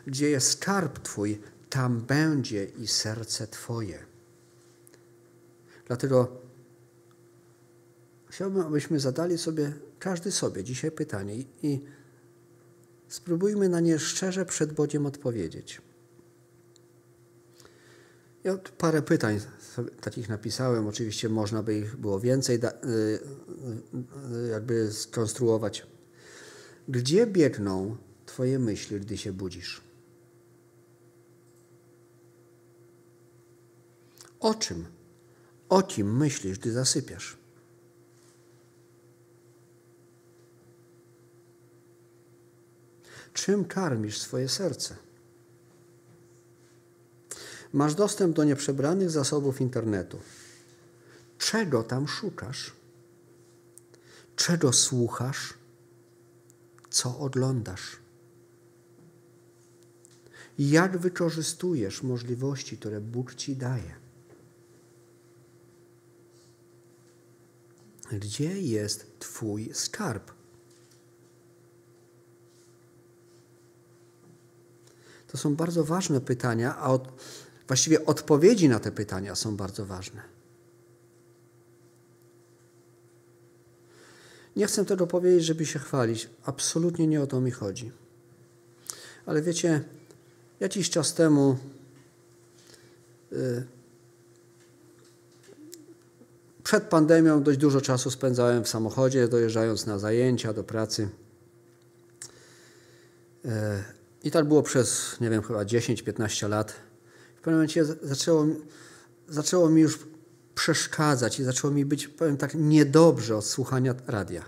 Gdzie 0.06 0.30
jest 0.30 0.50
skarb 0.50 0.98
Twój, 0.98 1.40
tam 1.70 2.00
będzie 2.00 2.64
i 2.64 2.86
serce 2.86 3.46
Twoje. 3.46 4.11
Dlatego 5.86 6.40
chciałbym, 8.28 8.62
abyśmy 8.62 9.00
zadali 9.00 9.38
sobie, 9.38 9.72
każdy 9.98 10.32
sobie 10.32 10.64
dzisiaj 10.64 10.90
pytanie 10.90 11.36
i, 11.62 11.80
spróbujmy 13.08 13.68
na 13.68 13.80
nie 13.80 13.98
szczerze 13.98 14.46
przed 14.46 14.72
Bogiem 14.72 15.06
odpowiedzieć. 15.06 15.82
Ja 18.44 18.58
parę 18.78 19.02
pytań 19.02 19.40
takich 20.00 20.28
napisałem. 20.28 20.86
Oczywiście 20.86 21.28
można 21.28 21.62
by 21.62 21.78
ich 21.78 21.96
było 21.96 22.20
więcej 22.20 22.56
y, 22.56 22.68
y, 24.46 24.48
jakby 24.50 24.92
skonstruować. 24.92 25.86
Gdzie 26.88 27.26
biegną 27.26 27.96
Twoje 28.26 28.58
myśli, 28.58 29.00
gdy 29.00 29.18
się 29.18 29.32
budzisz? 29.32 29.80
O 34.40 34.54
czym? 34.54 34.86
O 35.72 35.82
kim 35.82 36.16
myślisz, 36.16 36.58
gdy 36.58 36.72
zasypiasz? 36.72 37.36
Czym 43.32 43.64
karmisz 43.64 44.18
swoje 44.18 44.48
serce? 44.48 44.96
Masz 47.72 47.94
dostęp 47.94 48.36
do 48.36 48.44
nieprzebranych 48.44 49.10
zasobów 49.10 49.60
internetu. 49.60 50.18
Czego 51.38 51.82
tam 51.82 52.08
szukasz? 52.08 52.72
Czego 54.36 54.72
słuchasz? 54.72 55.54
Co 56.90 57.18
oglądasz? 57.18 57.96
Jak 60.58 60.98
wykorzystujesz 60.98 62.02
możliwości, 62.02 62.78
które 62.78 63.00
Bóg 63.00 63.34
ci 63.34 63.56
daje? 63.56 64.01
Gdzie 68.12 68.60
jest 68.60 69.18
Twój 69.18 69.70
skarb? 69.74 70.30
To 75.28 75.38
są 75.38 75.56
bardzo 75.56 75.84
ważne 75.84 76.20
pytania, 76.20 76.76
a 76.76 76.90
od, 76.90 77.08
właściwie 77.66 78.06
odpowiedzi 78.06 78.68
na 78.68 78.80
te 78.80 78.92
pytania 78.92 79.34
są 79.34 79.56
bardzo 79.56 79.86
ważne. 79.86 80.22
Nie 84.56 84.66
chcę 84.66 84.84
tego 84.84 85.06
powiedzieć, 85.06 85.44
żeby 85.44 85.66
się 85.66 85.78
chwalić. 85.78 86.28
Absolutnie 86.44 87.06
nie 87.06 87.22
o 87.22 87.26
to 87.26 87.40
mi 87.40 87.50
chodzi. 87.50 87.92
Ale 89.26 89.42
wiecie, 89.42 89.84
jakiś 90.60 90.90
czas 90.90 91.14
temu 91.14 91.58
y, 93.32 93.64
przed 96.64 96.84
pandemią 96.84 97.42
dość 97.42 97.58
dużo 97.58 97.80
czasu 97.80 98.10
spędzałem 98.10 98.64
w 98.64 98.68
samochodzie, 98.68 99.28
dojeżdżając 99.28 99.86
na 99.86 99.98
zajęcia, 99.98 100.52
do 100.52 100.64
pracy. 100.64 101.08
Y, 103.44 103.48
I 104.22 104.30
tak 104.30 104.48
było 104.48 104.62
przez, 104.62 105.16
nie 105.20 105.30
wiem, 105.30 105.42
chyba 105.42 105.64
10-15 105.64 106.48
lat. 106.48 106.72
W 107.36 107.40
pewnym 107.40 107.54
momencie 107.54 107.84
zaczęło, 107.84 108.46
zaczęło 109.28 109.70
mi 109.70 109.82
już 109.82 109.98
przeszkadzać 110.54 111.40
i 111.40 111.44
zaczęło 111.44 111.74
mi 111.74 111.84
być, 111.84 112.08
powiem 112.08 112.36
tak, 112.36 112.54
niedobrze 112.54 113.36
od 113.36 113.46
słuchania 113.46 113.94
radia. 114.06 114.44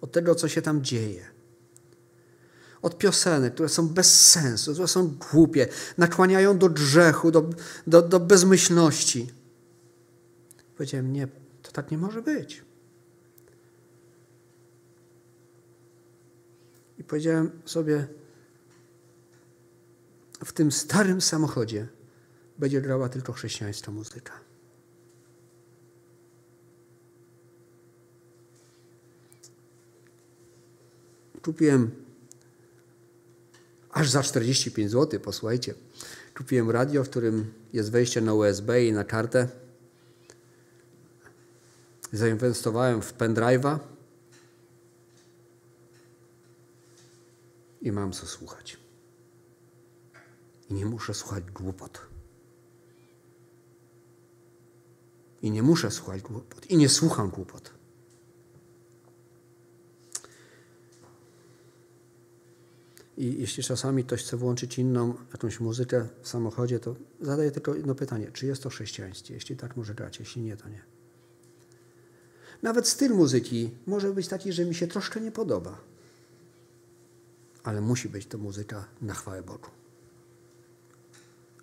Od 0.00 0.12
tego, 0.12 0.34
co 0.34 0.48
się 0.48 0.62
tam 0.62 0.84
dzieje. 0.84 1.26
Od 2.82 2.98
piosenek, 2.98 3.54
które 3.54 3.68
są 3.68 3.88
bez 3.88 4.30
sensu, 4.30 4.72
które 4.72 4.88
są 4.88 5.14
głupie, 5.32 5.68
nakłaniają 5.98 6.58
do 6.58 6.68
grzechu, 6.68 7.30
do, 7.30 7.50
do, 7.86 8.02
do 8.02 8.20
bezmyślności. 8.20 9.32
Powiedziałem, 10.76 11.12
nie, 11.12 11.28
tak 11.72 11.90
nie 11.90 11.98
może 11.98 12.22
być. 12.22 12.62
I 16.98 17.04
powiedziałem 17.04 17.50
sobie, 17.64 18.06
w 20.44 20.52
tym 20.52 20.72
starym 20.72 21.20
samochodzie 21.20 21.88
będzie 22.58 22.80
grała 22.80 23.08
tylko 23.08 23.32
chrześcijańska 23.32 23.90
muzyka. 23.90 24.32
Kupiłem 31.42 31.90
aż 33.90 34.10
za 34.10 34.22
45 34.22 34.90
zł, 34.90 35.20
posłuchajcie. 35.20 35.74
Kupiłem 36.36 36.70
radio, 36.70 37.04
w 37.04 37.08
którym 37.08 37.52
jest 37.72 37.90
wejście 37.90 38.20
na 38.20 38.34
USB 38.34 38.84
i 38.84 38.92
na 38.92 39.04
kartę. 39.04 39.61
Zainwestowałem 42.12 43.02
w 43.02 43.14
pendrive'a 43.14 43.78
i 47.80 47.92
mam 47.92 48.12
co 48.12 48.26
słuchać. 48.26 48.76
I 50.70 50.74
nie 50.74 50.86
muszę 50.86 51.14
słuchać 51.14 51.44
głupot. 51.44 52.00
I 55.42 55.50
nie 55.50 55.62
muszę 55.62 55.90
słuchać 55.90 56.22
głupot. 56.22 56.70
I 56.70 56.76
nie 56.76 56.88
słucham 56.88 57.30
głupot. 57.30 57.70
I 63.16 63.40
jeśli 63.40 63.62
czasami 63.62 64.04
ktoś 64.04 64.22
chce 64.22 64.36
włączyć 64.36 64.78
inną 64.78 65.14
jakąś 65.32 65.60
muzykę 65.60 66.08
w 66.22 66.28
samochodzie, 66.28 66.80
to 66.80 66.96
zadaję 67.20 67.50
tylko 67.50 67.74
jedno 67.74 67.94
pytanie. 67.94 68.30
Czy 68.32 68.46
jest 68.46 68.62
to 68.62 68.68
chrześcijaństwo? 68.70 69.32
Jeśli 69.32 69.56
tak, 69.56 69.76
może 69.76 69.94
grać. 69.94 70.18
Jeśli 70.18 70.42
nie, 70.42 70.56
to 70.56 70.68
nie. 70.68 70.91
Nawet 72.62 72.88
styl 72.88 73.14
muzyki 73.14 73.70
może 73.86 74.12
być 74.12 74.28
taki, 74.28 74.52
że 74.52 74.64
mi 74.64 74.74
się 74.74 74.86
troszkę 74.86 75.20
nie 75.20 75.32
podoba. 75.32 75.78
Ale 77.64 77.80
musi 77.80 78.08
być 78.08 78.26
to 78.26 78.38
muzyka 78.38 78.84
na 79.02 79.14
chwałę 79.14 79.42
Bogu. 79.42 79.68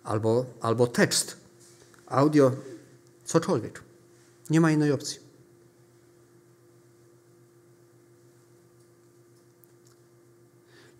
Albo, 0.04 0.46
albo 0.60 0.86
tekst, 0.86 1.36
audio, 2.06 2.52
cokolwiek. 3.24 3.82
Nie 4.50 4.60
ma 4.60 4.70
innej 4.70 4.92
opcji. 4.92 5.18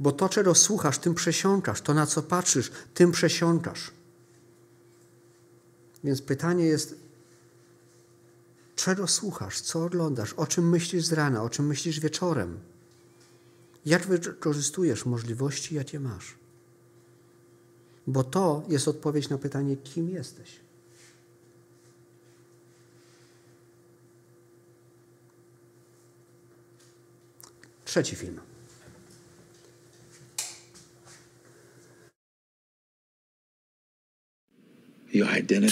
Bo 0.00 0.12
to, 0.12 0.28
czego 0.28 0.54
słuchasz, 0.54 0.98
tym 0.98 1.14
przesiąkasz. 1.14 1.80
To, 1.80 1.94
na 1.94 2.06
co 2.06 2.22
patrzysz, 2.22 2.72
tym 2.94 3.12
przesiąkasz. 3.12 3.90
Więc 6.04 6.22
pytanie 6.22 6.64
jest, 6.64 6.94
czego 8.80 9.06
słuchasz, 9.06 9.60
co 9.60 9.84
oglądasz, 9.84 10.32
o 10.32 10.46
czym 10.46 10.68
myślisz 10.68 11.04
z 11.04 11.12
rana, 11.12 11.42
o 11.42 11.50
czym 11.50 11.66
myślisz 11.66 12.00
wieczorem. 12.00 12.58
Jak 13.86 14.06
wykorzystujesz 14.06 15.06
możliwości, 15.06 15.74
jakie 15.74 16.00
masz. 16.00 16.34
Bo 18.06 18.24
to 18.24 18.62
jest 18.68 18.88
odpowiedź 18.88 19.28
na 19.28 19.38
pytanie, 19.38 19.76
kim 19.76 20.10
jesteś. 20.10 20.50
Trzeci 27.84 28.16
film. 28.16 28.40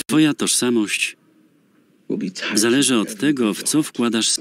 Twoja 0.06 0.34
tożsamość 0.34 1.16
zależy 2.54 2.96
od 2.96 3.14
tego, 3.14 3.54
w 3.54 3.62
co 3.62 3.82
wkładasz, 3.82 4.36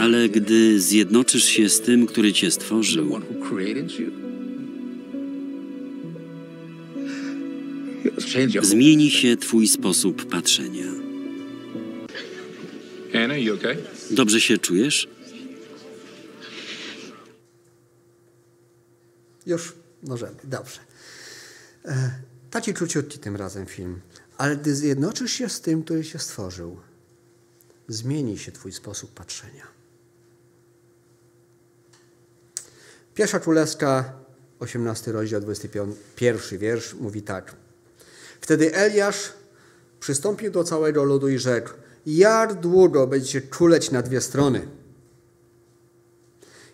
ale 0.00 0.28
gdy 0.28 0.80
zjednoczysz 0.80 1.44
się 1.44 1.68
z 1.68 1.80
tym, 1.80 2.06
który 2.06 2.32
cię 2.32 2.50
stworzył, 2.50 3.20
Zmieni 8.62 9.10
się 9.10 9.36
twój 9.36 9.68
sposób 9.68 10.28
patrzenia. 10.30 10.86
Dobrze 14.10 14.40
się 14.40 14.58
czujesz? 14.58 15.08
Już 19.46 19.72
możemy, 20.02 20.36
dobrze. 20.44 20.80
Taki 22.50 22.74
króciutki 22.74 23.18
tym 23.18 23.36
razem 23.36 23.66
film, 23.66 24.00
ale 24.38 24.56
gdy 24.56 24.74
zjednoczysz 24.74 25.32
się 25.32 25.48
z 25.48 25.60
tym, 25.60 25.82
który 25.82 26.04
się 26.04 26.18
stworzył, 26.18 26.76
zmieni 27.88 28.38
się 28.38 28.52
twój 28.52 28.72
sposób 28.72 29.14
patrzenia. 29.14 29.66
Pierwsza 33.14 33.40
Królewska, 33.40 34.12
18 34.58 35.12
rozdział, 35.12 35.40
21 35.40 36.58
wiersz, 36.58 36.94
mówi 36.94 37.22
tak. 37.22 37.56
Wtedy 38.40 38.74
Eliasz 38.74 39.32
przystąpił 40.00 40.50
do 40.50 40.64
całego 40.64 41.04
ludu 41.04 41.28
i 41.28 41.38
rzekł, 41.38 41.70
jak 42.06 42.54
długo 42.54 43.06
będziecie 43.06 43.42
czuleć 43.42 43.90
na 43.90 44.02
dwie 44.02 44.20
strony? 44.20 44.68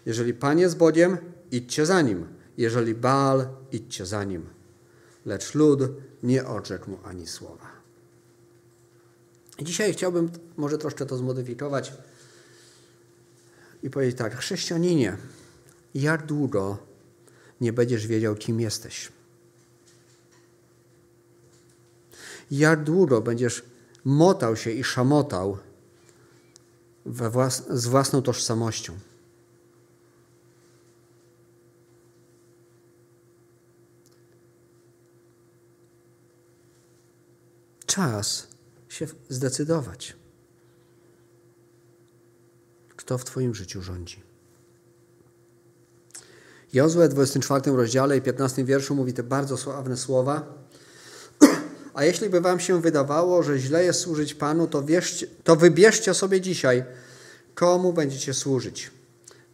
Jeżeli 0.06 0.34
Pan 0.34 0.58
jest 0.58 0.76
Bogiem, 0.76 1.16
idźcie 1.50 1.86
za 1.86 2.02
Nim. 2.02 2.26
Jeżeli 2.56 2.94
Baal, 2.94 3.48
idźcie 3.72 4.06
za 4.06 4.24
Nim. 4.24 4.55
Lecz 5.26 5.54
lud 5.54 5.80
nie 6.22 6.46
odrzekł 6.46 6.90
mu 6.90 6.98
ani 7.04 7.26
słowa. 7.26 7.66
Dzisiaj 9.62 9.92
chciałbym 9.92 10.30
może 10.56 10.78
troszkę 10.78 11.06
to 11.06 11.16
zmodyfikować 11.16 11.92
i 13.82 13.90
powiedzieć 13.90 14.18
tak, 14.18 14.36
chrześcijaninie, 14.36 15.16
jak 15.94 16.26
długo 16.26 16.78
nie 17.60 17.72
będziesz 17.72 18.06
wiedział, 18.06 18.34
kim 18.34 18.60
jesteś? 18.60 19.12
Jak 22.50 22.84
długo 22.84 23.20
będziesz 23.20 23.64
motał 24.04 24.56
się 24.56 24.70
i 24.70 24.84
szamotał 24.84 25.58
włas 27.06 27.62
z 27.70 27.86
własną 27.86 28.22
tożsamością? 28.22 28.98
Czas 37.96 38.46
się 38.88 39.06
zdecydować, 39.28 40.16
kto 42.96 43.18
w 43.18 43.24
Twoim 43.24 43.54
życiu 43.54 43.82
rządzi. 43.82 44.22
Jozue 46.72 47.02
w 47.02 47.08
24 47.08 47.76
rozdziale 47.76 48.16
i 48.16 48.22
15 48.22 48.64
wierszu 48.64 48.94
mówi 48.94 49.12
te 49.12 49.22
bardzo 49.22 49.56
sławne 49.56 49.96
słowa. 49.96 50.54
A 51.94 52.04
jeśli 52.04 52.30
by 52.30 52.40
wam 52.40 52.60
się 52.60 52.80
wydawało, 52.80 53.42
że 53.42 53.58
źle 53.58 53.84
jest 53.84 54.00
służyć 54.00 54.34
Panu, 54.34 54.66
to, 54.66 54.82
wierzcie, 54.82 55.26
to 55.44 55.56
wybierzcie 55.56 56.14
sobie 56.14 56.40
dzisiaj, 56.40 56.84
komu 57.54 57.92
będziecie 57.92 58.34
służyć. 58.34 58.90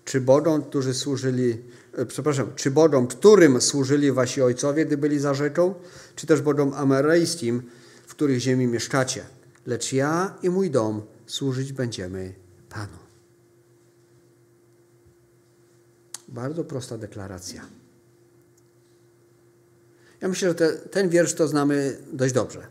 Czy 0.04 0.20
Bogom, 0.20 0.62
którzy 0.62 0.94
służyli, 0.94 1.62
e, 1.94 2.06
przepraszam, 2.06 2.52
czy 2.56 2.70
Bogom, 2.70 3.06
którym 3.06 3.60
służyli 3.60 4.12
wasi 4.12 4.42
ojcowie, 4.42 4.86
gdy 4.86 4.96
byli 4.96 5.18
za 5.18 5.34
rzeką, 5.34 5.74
czy 6.16 6.26
też 6.26 6.40
Bogom 6.40 6.74
ameryjskim, 6.74 7.62
w 8.12 8.14
których 8.14 8.40
ziemi 8.40 8.66
mieszkacie. 8.66 9.24
Lecz 9.66 9.92
ja 9.92 10.38
i 10.42 10.50
mój 10.50 10.70
dom 10.70 11.02
służyć 11.26 11.72
będziemy 11.72 12.34
Panu. 12.68 12.98
Bardzo 16.28 16.64
prosta 16.64 16.98
deklaracja. 16.98 17.66
Ja 20.20 20.28
myślę, 20.28 20.48
że 20.48 20.54
te, 20.54 20.72
ten 20.72 21.08
wiersz 21.08 21.34
to 21.34 21.48
znamy 21.48 21.98
dość 22.12 22.34
dobrze. 22.34 22.66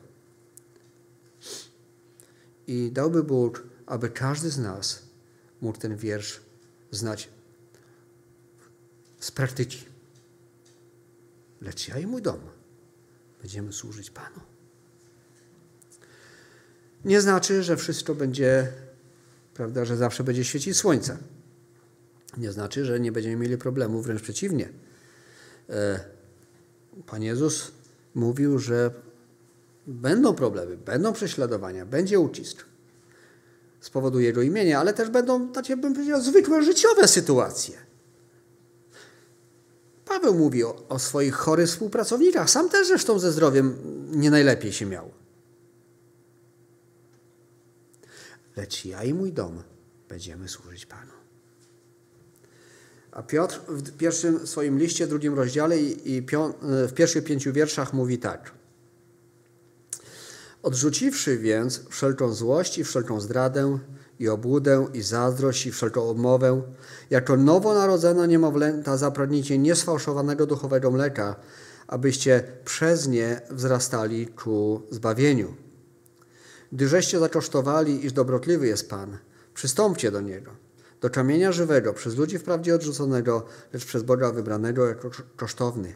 I 2.68 2.92
dałby 2.92 3.24
Bóg, 3.24 3.64
aby 3.86 4.10
każdy 4.10 4.50
z 4.50 4.58
nas 4.58 5.04
mógł 5.62 5.80
ten 5.80 5.98
wiersz 5.98 6.42
znać 6.92 7.30
z 9.20 9.32
praktyki. 9.32 9.86
Lecz 11.62 11.88
ja 11.88 12.00
i 12.00 12.08
mój 12.08 12.22
dom 12.22 12.40
będziemy 13.42 13.74
służyć 13.74 14.12
Panu. 14.12 14.51
Nie 17.06 17.22
znaczy, 17.22 17.64
że 17.64 17.78
wszystko 17.78 18.16
będzie, 18.16 18.68
prawda, 19.54 19.86
że 19.86 19.98
zawsze 19.98 20.24
będzie 20.24 20.44
świecić 20.44 20.78
słońce. 20.78 21.18
Nie 22.38 22.52
znaczy, 22.52 22.86
że 22.86 23.00
nie 23.00 23.12
będziemy 23.12 23.36
mieli 23.36 23.58
problemów, 23.58 24.06
wręcz 24.06 24.22
przeciwnie. 24.22 24.70
Pan 27.06 27.24
Jezus 27.24 27.72
mówił, 28.16 28.60
że 28.60 28.92
będą 29.88 30.36
problemy, 30.36 30.78
będą 30.78 31.14
prześladowania, 31.14 31.86
będzie 31.86 32.20
ucisk 32.20 32.66
z 33.82 33.90
powodu 33.90 34.20
Jego 34.20 34.42
imienia, 34.42 34.80
ale 34.80 34.94
też 34.94 35.10
będą, 35.10 35.48
takie 35.48 35.78
bym 35.78 35.94
powiedział, 35.94 36.22
zwykłe 36.22 36.64
życiowe 36.64 37.08
sytuacje. 37.08 37.78
Paweł 40.06 40.36
mówi 40.36 40.64
o, 40.64 40.88
o 40.90 41.00
swoich 41.00 41.34
chorych 41.34 41.68
współpracownikach. 41.68 42.50
Sam 42.50 42.70
też 42.70 42.88
zresztą 42.88 43.20
ze 43.20 43.32
zdrowiem 43.32 43.76
nie 44.12 44.32
najlepiej 44.32 44.74
się 44.74 44.86
miał. 44.86 45.21
Lecz 48.56 48.86
ja 48.86 49.04
i 49.04 49.14
mój 49.14 49.34
dom 49.34 49.64
będziemy 50.10 50.50
służyć 50.50 50.86
Panu. 50.86 51.12
A 53.12 53.24
Piotr 53.24 53.62
w 53.68 53.98
pierwszym 53.98 54.48
swoim 54.48 54.80
liście, 54.80 55.08
drugim 55.08 55.34
rozdziale 55.34 55.80
i 55.82 56.26
w 56.62 56.94
pierwszych 56.94 57.24
pięciu 57.24 57.54
wierszach 57.54 57.94
mówi 57.94 58.20
tak. 58.20 58.52
Odrzuciwszy 60.64 61.38
więc 61.38 61.82
wszelką 61.90 62.34
złość 62.34 62.78
i 62.78 62.84
wszelką 62.84 63.22
zdradę 63.22 63.80
i 64.20 64.30
obłudę 64.30 64.88
i 64.94 65.02
zazdrość 65.02 65.66
i 65.66 65.72
wszelką 65.72 66.10
obmowę, 66.10 66.62
jako 67.10 67.38
nowonarodzona 67.38 68.26
niemowlęta 68.26 68.98
zapragnijcie 68.98 69.58
niesfałszowanego 69.58 70.46
duchowego 70.46 70.92
mleka, 70.92 71.36
abyście 71.88 72.44
przez 72.66 73.08
nie 73.08 73.42
wzrastali 73.50 74.28
ku 74.28 74.82
zbawieniu. 74.90 75.56
Gdy 76.72 76.88
żeście 76.88 77.20
zakosztowali, 77.20 78.06
iż 78.06 78.14
dobrotliwy 78.14 78.68
jest 78.68 78.90
Pan, 78.90 79.18
przystąpcie 79.54 80.12
do 80.12 80.22
Niego 80.22 80.52
do 81.02 81.10
kamienia 81.10 81.52
żywego, 81.52 81.94
przez 81.94 82.16
ludzi 82.16 82.40
wprawdzie 82.40 82.76
odrzuconego, 82.76 83.46
lecz 83.74 83.86
przez 83.86 84.04
Boga 84.04 84.32
wybranego 84.32 84.88
jako 84.88 85.10
kosztowny. 85.36 85.96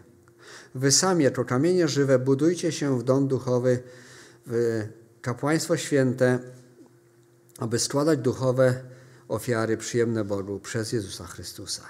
Wy 0.75 0.91
sami 0.91 1.23
jako 1.23 1.45
kamienie 1.45 1.87
żywe 1.87 2.19
budujcie 2.19 2.71
się 2.71 2.99
w 2.99 3.03
dom 3.03 3.27
duchowy, 3.27 3.83
w 4.47 4.83
kapłaństwo 5.21 5.77
święte, 5.77 6.39
aby 7.59 7.79
składać 7.79 8.19
duchowe 8.19 8.83
ofiary 9.27 9.77
przyjemne 9.77 10.23
Bogu 10.23 10.59
przez 10.59 10.91
Jezusa 10.91 11.25
Chrystusa. 11.25 11.83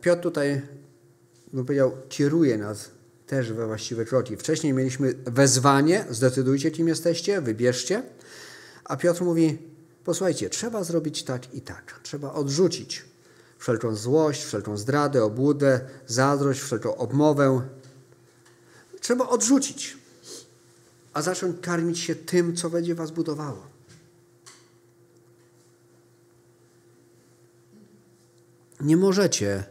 Piotr 0.00 0.22
tutaj, 0.22 0.62
bym 1.52 1.64
powiedział, 1.64 1.92
kieruje 2.08 2.58
nas 2.58 2.90
też 3.36 3.52
we 3.52 3.66
właściwe 3.66 4.04
kroki. 4.04 4.36
Wcześniej 4.36 4.72
mieliśmy 4.72 5.14
wezwanie, 5.26 6.04
zdecydujcie 6.10 6.70
kim 6.70 6.88
jesteście, 6.88 7.40
wybierzcie, 7.40 8.02
a 8.84 8.96
Piotr 8.96 9.22
mówi, 9.22 9.58
Posłuchajcie, 10.04 10.50
trzeba 10.50 10.84
zrobić 10.84 11.22
tak 11.22 11.54
i 11.54 11.60
tak. 11.60 12.00
Trzeba 12.02 12.32
odrzucić 12.32 13.04
wszelką 13.58 13.94
złość, 13.94 14.44
wszelką 14.44 14.76
zdradę, 14.76 15.24
obłudę, 15.24 15.80
zazdrość, 16.06 16.60
wszelką 16.60 16.96
obmowę. 16.96 17.62
Trzeba 19.00 19.28
odrzucić, 19.28 19.96
a 21.12 21.22
zacząć 21.22 21.60
karmić 21.60 21.98
się 21.98 22.14
tym, 22.14 22.56
co 22.56 22.70
będzie 22.70 22.94
was 22.94 23.10
budowało. 23.10 23.66
Nie 28.80 28.96
możecie 28.96 29.64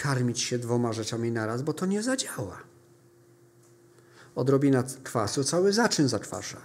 karmić 0.00 0.40
się 0.40 0.58
dwoma 0.58 0.92
rzeczami 0.92 1.32
naraz, 1.32 1.62
bo 1.62 1.72
to 1.72 1.86
nie 1.86 2.02
zadziała. 2.02 2.62
Odrobina 4.34 4.84
kwasu 5.02 5.44
cały 5.44 5.72
zaczyn 5.72 6.08
zakwasza. 6.08 6.60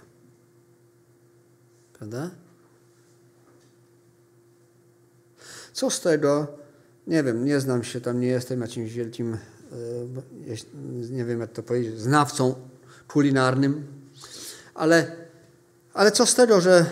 Prawda? 1.92 2.30
Co 5.72 5.90
z 5.90 6.00
tego? 6.00 6.46
Nie 7.06 7.22
wiem, 7.22 7.44
nie 7.44 7.60
znam 7.60 7.84
się 7.84 8.00
tam, 8.00 8.20
nie 8.20 8.26
jestem 8.26 8.60
jakimś 8.60 8.92
wielkim, 8.92 9.34
e, 9.34 9.38
nie 11.10 11.24
wiem 11.24 11.40
jak 11.40 11.52
to 11.52 11.62
powiedzieć, 11.62 12.00
znawcą 12.00 12.54
kulinarnym, 13.08 13.86
ale, 14.74 15.16
ale 15.94 16.12
co 16.12 16.26
z 16.26 16.34
tego, 16.34 16.60
że, 16.60 16.86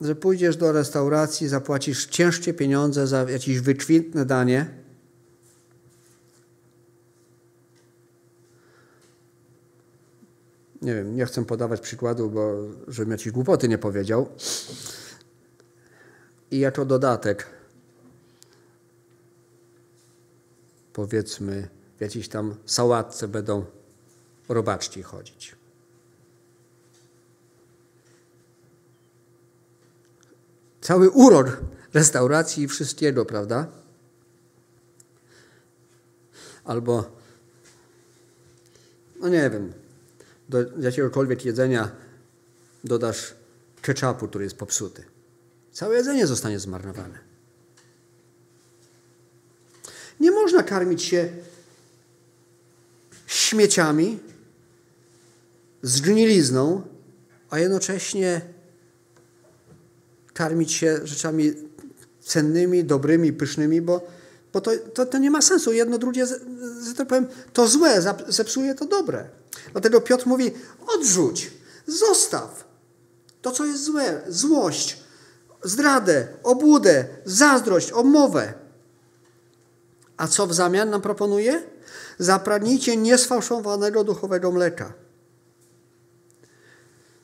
że 0.00 0.14
pójdziesz 0.14 0.56
do 0.56 0.72
restauracji, 0.72 1.48
zapłacisz 1.48 2.06
ciężkie 2.06 2.54
pieniądze 2.54 3.06
za 3.06 3.22
jakieś 3.30 3.60
wykwintne 3.60 4.26
danie, 4.26 4.85
nie 10.82 10.94
wiem, 10.94 11.16
nie 11.16 11.26
chcę 11.26 11.44
podawać 11.44 11.80
przykładu, 11.80 12.30
bo 12.30 12.54
żebym 12.88 13.10
jakiejś 13.10 13.30
głupoty 13.30 13.68
nie 13.68 13.78
powiedział. 13.78 14.28
I 16.50 16.58
jako 16.58 16.84
dodatek 16.84 17.46
powiedzmy 20.92 21.68
w 21.98 22.00
jakiejś 22.00 22.28
tam 22.28 22.54
sałatce 22.66 23.28
będą 23.28 23.64
robaczki 24.48 25.02
chodzić. 25.02 25.56
Cały 30.80 31.10
urok 31.10 31.60
restauracji 31.94 32.62
i 32.62 32.68
wszystkiego, 32.68 33.24
prawda? 33.24 33.66
Albo, 36.64 37.04
no 39.20 39.28
nie 39.28 39.50
wiem, 39.50 39.72
do 40.48 40.58
jakiegokolwiek 40.78 41.44
jedzenia 41.44 41.90
dodasz 42.84 43.34
ketchupu, 43.82 44.28
który 44.28 44.44
jest 44.44 44.56
popsuty. 44.56 45.04
Całe 45.72 45.96
jedzenie 45.96 46.26
zostanie 46.26 46.58
zmarnowane. 46.58 47.18
Nie 50.20 50.30
można 50.30 50.62
karmić 50.62 51.02
się 51.02 51.28
śmieciami, 53.26 54.18
zgnilizną, 55.82 56.82
a 57.50 57.58
jednocześnie 57.58 58.40
karmić 60.34 60.72
się 60.72 61.00
rzeczami 61.04 61.52
cennymi, 62.20 62.84
dobrymi, 62.84 63.32
pysznymi, 63.32 63.80
bo, 63.80 64.06
bo 64.52 64.60
to, 64.60 64.70
to, 64.94 65.06
to 65.06 65.18
nie 65.18 65.30
ma 65.30 65.42
sensu. 65.42 65.72
Jedno, 65.72 65.98
drugie, 65.98 66.26
że 66.26 66.94
tak 66.96 67.08
powiem, 67.08 67.26
to 67.52 67.68
złe 67.68 68.02
zepsuje 68.28 68.74
to 68.74 68.86
dobre. 68.86 69.28
Dlatego 69.72 70.00
Piotr 70.00 70.26
mówi, 70.26 70.50
odrzuć, 70.86 71.50
zostaw 71.86 72.64
to, 73.42 73.52
co 73.52 73.64
jest 73.64 73.84
złe, 73.84 74.22
złość, 74.28 74.98
zdradę, 75.64 76.28
obłudę, 76.42 77.04
zazdrość, 77.24 77.90
obmowę. 77.90 78.54
A 80.16 80.28
co 80.28 80.46
w 80.46 80.54
zamian 80.54 80.90
nam 80.90 81.02
proponuje? 81.02 81.62
Zapragnijcie 82.18 82.96
niesfałszowanego 82.96 84.04
duchowego 84.04 84.52
mleka. 84.52 84.92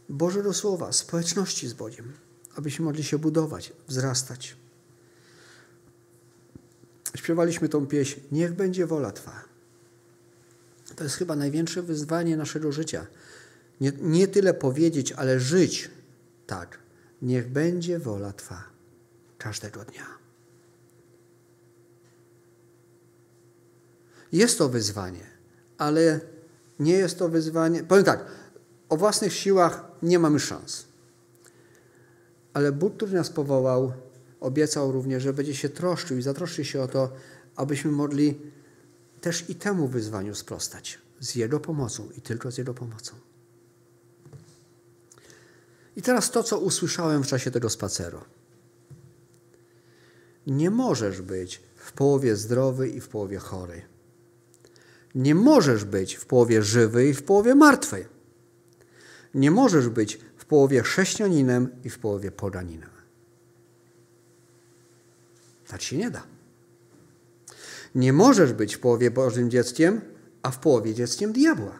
Bożego 0.08 0.52
Słowa, 0.52 0.92
społeczności 0.92 1.68
z 1.68 1.72
Bogiem, 1.72 2.12
abyśmy 2.56 2.84
mogli 2.84 3.04
się 3.04 3.18
budować, 3.18 3.72
wzrastać. 3.88 4.56
Śpiewaliśmy 7.14 7.68
tą 7.68 7.86
pieśń 7.86 8.20
Niech 8.32 8.52
będzie 8.52 8.86
wola 8.86 9.12
Twa. 9.12 9.51
To 10.96 11.04
jest 11.04 11.16
chyba 11.16 11.36
największe 11.36 11.82
wyzwanie 11.82 12.36
naszego 12.36 12.72
życia. 12.72 13.06
Nie, 13.80 13.92
nie 14.00 14.28
tyle 14.28 14.54
powiedzieć, 14.54 15.12
ale 15.12 15.40
żyć 15.40 15.90
tak. 16.46 16.78
Niech 17.22 17.48
będzie 17.48 17.98
wola 17.98 18.32
Twa 18.32 18.64
każdego 19.38 19.84
dnia. 19.84 20.06
Jest 24.32 24.58
to 24.58 24.68
wyzwanie, 24.68 25.26
ale 25.78 26.20
nie 26.78 26.92
jest 26.92 27.18
to 27.18 27.28
wyzwanie. 27.28 27.84
Powiem 27.84 28.04
tak, 28.04 28.24
o 28.88 28.96
własnych 28.96 29.32
siłach 29.32 29.84
nie 30.02 30.18
mamy 30.18 30.40
szans. 30.40 30.84
Ale 32.52 32.72
Bóg, 32.72 32.96
który 32.96 33.12
nas 33.12 33.30
powołał, 33.30 33.92
obiecał 34.40 34.92
również, 34.92 35.22
że 35.22 35.32
będzie 35.32 35.54
się 35.54 35.68
troszczył 35.68 36.18
i 36.18 36.22
zatroszczy 36.22 36.64
się 36.64 36.82
o 36.82 36.88
to, 36.88 37.12
abyśmy 37.56 37.90
mogli 37.90 38.40
też 39.22 39.50
i 39.50 39.54
temu 39.54 39.88
wyzwaniu 39.88 40.34
sprostać 40.34 40.98
z 41.20 41.34
Jego 41.34 41.60
pomocą 41.60 42.08
i 42.16 42.20
tylko 42.20 42.50
z 42.50 42.58
Jego 42.58 42.74
pomocą. 42.74 43.14
I 45.96 46.02
teraz 46.02 46.30
to, 46.30 46.42
co 46.42 46.58
usłyszałem 46.58 47.24
w 47.24 47.26
czasie 47.26 47.50
tego 47.50 47.70
spaceru. 47.70 48.20
Nie 50.46 50.70
możesz 50.70 51.22
być 51.22 51.62
w 51.76 51.92
połowie 51.92 52.36
zdrowy 52.36 52.88
i 52.88 53.00
w 53.00 53.08
połowie 53.08 53.38
chory. 53.38 53.82
Nie 55.14 55.34
możesz 55.34 55.84
być 55.84 56.14
w 56.14 56.26
połowie 56.26 56.62
żywy 56.62 57.08
i 57.08 57.14
w 57.14 57.22
połowie 57.22 57.54
martwy. 57.54 58.06
Nie 59.34 59.50
możesz 59.50 59.88
być 59.88 60.18
w 60.36 60.44
połowie 60.44 60.82
chrześcijaninem 60.82 61.68
i 61.84 61.90
w 61.90 61.98
połowie 61.98 62.30
poganinem. 62.30 62.90
Tak 65.68 65.82
się 65.82 65.96
nie 65.96 66.10
da. 66.10 66.31
Nie 67.94 68.12
możesz 68.12 68.52
być 68.52 68.76
w 68.76 68.80
połowie 68.80 69.10
Bożym 69.10 69.50
dzieckiem, 69.50 70.00
a 70.42 70.50
w 70.50 70.58
połowie 70.58 70.94
dzieckiem 70.94 71.32
diabła. 71.32 71.78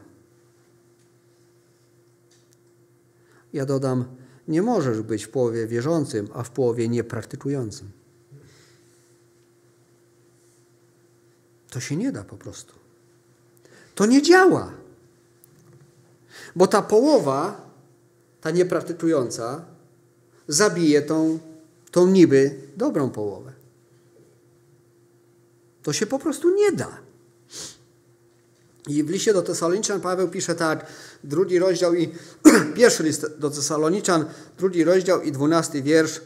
Ja 3.52 3.66
dodam, 3.66 4.04
nie 4.48 4.62
możesz 4.62 5.02
być 5.02 5.24
w 5.24 5.28
połowie 5.28 5.66
wierzącym, 5.66 6.28
a 6.34 6.42
w 6.42 6.50
połowie 6.50 6.88
niepraktykującym. 6.88 7.90
To 11.70 11.80
się 11.80 11.96
nie 11.96 12.12
da 12.12 12.24
po 12.24 12.36
prostu. 12.36 12.74
To 13.94 14.06
nie 14.06 14.22
działa. 14.22 14.72
Bo 16.56 16.66
ta 16.66 16.82
połowa, 16.82 17.70
ta 18.40 18.50
niepraktykująca, 18.50 19.64
zabije 20.48 21.02
tą, 21.02 21.38
tą 21.90 22.06
niby 22.06 22.54
dobrą 22.76 23.10
połowę. 23.10 23.51
To 25.82 25.92
się 25.92 26.06
po 26.06 26.18
prostu 26.18 26.54
nie 26.54 26.72
da. 26.72 26.98
I 28.88 29.04
w 29.04 29.10
liście 29.10 29.32
do 29.32 29.42
Tesaloniczan 29.42 30.00
Paweł 30.00 30.28
pisze 30.28 30.54
tak, 30.54 30.86
drugi 31.24 31.58
rozdział 31.58 31.94
i 31.94 32.14
pierwszy 32.76 33.02
list 33.02 33.26
do 33.38 33.50
Tesaloniczan, 33.50 34.24
drugi 34.58 34.84
rozdział 34.84 35.22
i 35.22 35.32
dwunasty 35.32 35.82
wiersz. 35.82 36.20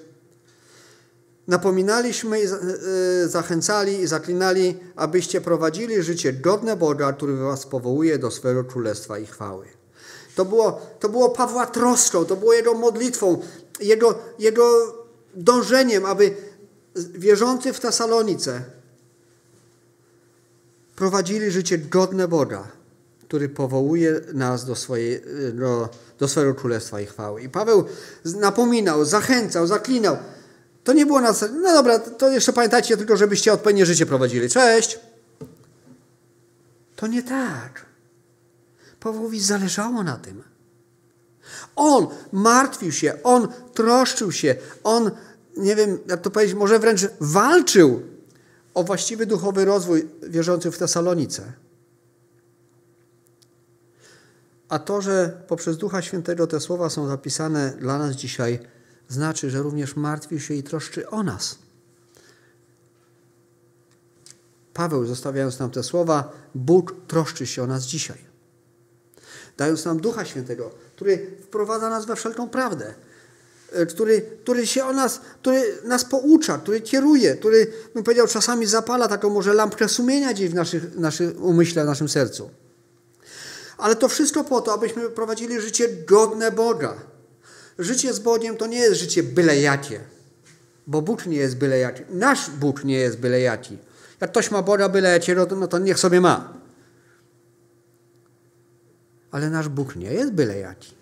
Napominaliśmy, 1.48 2.38
y, 2.38 3.28
zachęcali 3.28 4.00
i 4.00 4.06
zaklinali, 4.06 4.76
abyście 4.96 5.40
prowadzili 5.40 6.02
życie 6.02 6.32
godne 6.32 6.76
Boga, 6.76 7.12
który 7.12 7.36
was 7.36 7.66
powołuje 7.66 8.18
do 8.18 8.30
swego 8.30 8.64
królestwa 8.64 9.18
i 9.18 9.26
chwały. 9.26 9.66
To 10.34 10.44
było, 10.44 10.80
to 11.00 11.08
było 11.08 11.30
Pawła 11.30 11.66
troską, 11.66 12.24
to 12.24 12.36
było 12.36 12.52
jego 12.52 12.74
modlitwą, 12.74 13.42
jego, 13.80 14.18
jego 14.38 14.94
dążeniem, 15.34 16.04
aby 16.04 16.34
wierzący 16.94 17.72
w 17.72 17.80
Tesalonice 17.80 18.75
prowadzili 20.96 21.50
życie 21.50 21.78
godne 21.78 22.28
Boga, 22.28 22.68
który 23.24 23.48
powołuje 23.48 24.20
nas 24.32 24.64
do, 24.64 24.76
swojej, 24.76 25.22
do, 25.52 25.88
do 26.18 26.28
swojego 26.28 26.54
królestwa 26.54 27.00
i 27.00 27.06
chwały. 27.06 27.42
I 27.42 27.48
Paweł 27.48 27.84
napominał, 28.24 29.04
zachęcał, 29.04 29.66
zaklinał. 29.66 30.16
To 30.84 30.92
nie 30.92 31.06
było 31.06 31.20
na 31.20 31.32
no 31.62 31.72
dobra, 31.72 31.98
to 31.98 32.30
jeszcze 32.30 32.52
pamiętajcie 32.52 32.96
tylko, 32.96 33.16
żebyście 33.16 33.52
odpowiednie 33.52 33.86
życie 33.86 34.06
prowadzili. 34.06 34.48
Cześć! 34.48 34.98
To 36.96 37.06
nie 37.06 37.22
tak. 37.22 37.86
Pawłowi 39.00 39.40
zależało 39.40 40.02
na 40.02 40.16
tym. 40.16 40.42
On 41.76 42.06
martwił 42.32 42.92
się, 42.92 43.22
on 43.22 43.48
troszczył 43.74 44.32
się, 44.32 44.54
on, 44.84 45.10
nie 45.56 45.76
wiem, 45.76 45.98
jak 46.06 46.20
to 46.20 46.30
powiedzieć, 46.30 46.54
może 46.56 46.78
wręcz 46.78 47.00
walczył 47.20 48.02
o 48.76 48.84
właściwy 48.84 49.26
duchowy 49.26 49.64
rozwój 49.64 50.08
wierzących 50.22 50.74
w 50.74 50.78
Tesalonice. 50.78 51.52
A 54.68 54.78
to, 54.78 55.02
że 55.02 55.42
poprzez 55.48 55.76
Ducha 55.76 56.02
Świętego 56.02 56.46
te 56.46 56.60
słowa 56.60 56.90
są 56.90 57.06
zapisane 57.06 57.76
dla 57.80 57.98
nas 57.98 58.16
dzisiaj, 58.16 58.58
znaczy, 59.08 59.50
że 59.50 59.62
również 59.62 59.96
martwi 59.96 60.40
się 60.40 60.54
i 60.54 60.62
troszczy 60.62 61.10
o 61.10 61.22
nas. 61.22 61.58
Paweł, 64.74 65.06
zostawiając 65.06 65.58
nam 65.58 65.70
te 65.70 65.82
słowa, 65.82 66.32
Bóg 66.54 66.94
troszczy 67.06 67.46
się 67.46 67.62
o 67.62 67.66
nas 67.66 67.84
dzisiaj. 67.84 68.18
Dając 69.56 69.84
nam 69.84 70.00
Ducha 70.00 70.24
Świętego, 70.24 70.70
który 70.96 71.36
wprowadza 71.42 71.90
nas 71.90 72.06
we 72.06 72.16
wszelką 72.16 72.48
prawdę, 72.48 72.94
który, 73.88 74.22
który 74.42 74.66
się 74.66 74.84
o 74.84 74.92
nas, 74.92 75.20
który 75.40 75.62
nas 75.84 76.04
poucza, 76.04 76.58
który 76.58 76.80
kieruje, 76.80 77.34
który, 77.34 77.72
bym 77.94 78.04
powiedział, 78.04 78.26
czasami 78.26 78.66
zapala 78.66 79.08
taką 79.08 79.30
może 79.30 79.54
lampkę 79.54 79.88
sumienia 79.88 80.32
gdzieś 80.32 80.50
w 80.50 80.54
naszych, 80.54 80.96
naszym 80.96 81.42
umyśle, 81.42 81.84
w 81.84 81.86
naszym 81.86 82.08
sercu. 82.08 82.50
Ale 83.78 83.96
to 83.96 84.08
wszystko 84.08 84.44
po 84.44 84.60
to, 84.60 84.72
abyśmy 84.72 85.10
prowadzili 85.10 85.60
życie 85.60 85.88
godne 85.88 86.52
Boga. 86.52 86.94
Życie 87.78 88.14
z 88.14 88.18
Bogiem 88.18 88.56
to 88.56 88.66
nie 88.66 88.78
jest 88.78 89.00
życie 89.00 89.22
byle 89.22 89.60
jakie, 89.60 90.00
bo 90.86 91.02
Bóg 91.02 91.26
nie 91.26 91.36
jest 91.36 91.56
byle 91.56 91.78
jaki. 91.78 92.02
Nasz 92.10 92.50
Bóg 92.50 92.84
nie 92.84 92.98
jest 92.98 93.18
byle 93.18 93.40
jaki. 93.40 93.78
Jak 94.20 94.30
ktoś 94.30 94.50
ma 94.50 94.62
Boga 94.62 94.88
byle 94.88 95.20
no 95.56 95.66
to 95.66 95.78
niech 95.78 95.98
sobie 95.98 96.20
ma. 96.20 96.54
Ale 99.30 99.50
nasz 99.50 99.68
Bóg 99.68 99.96
nie 99.96 100.12
jest 100.12 100.32
byle 100.32 100.58
jaki. 100.58 100.95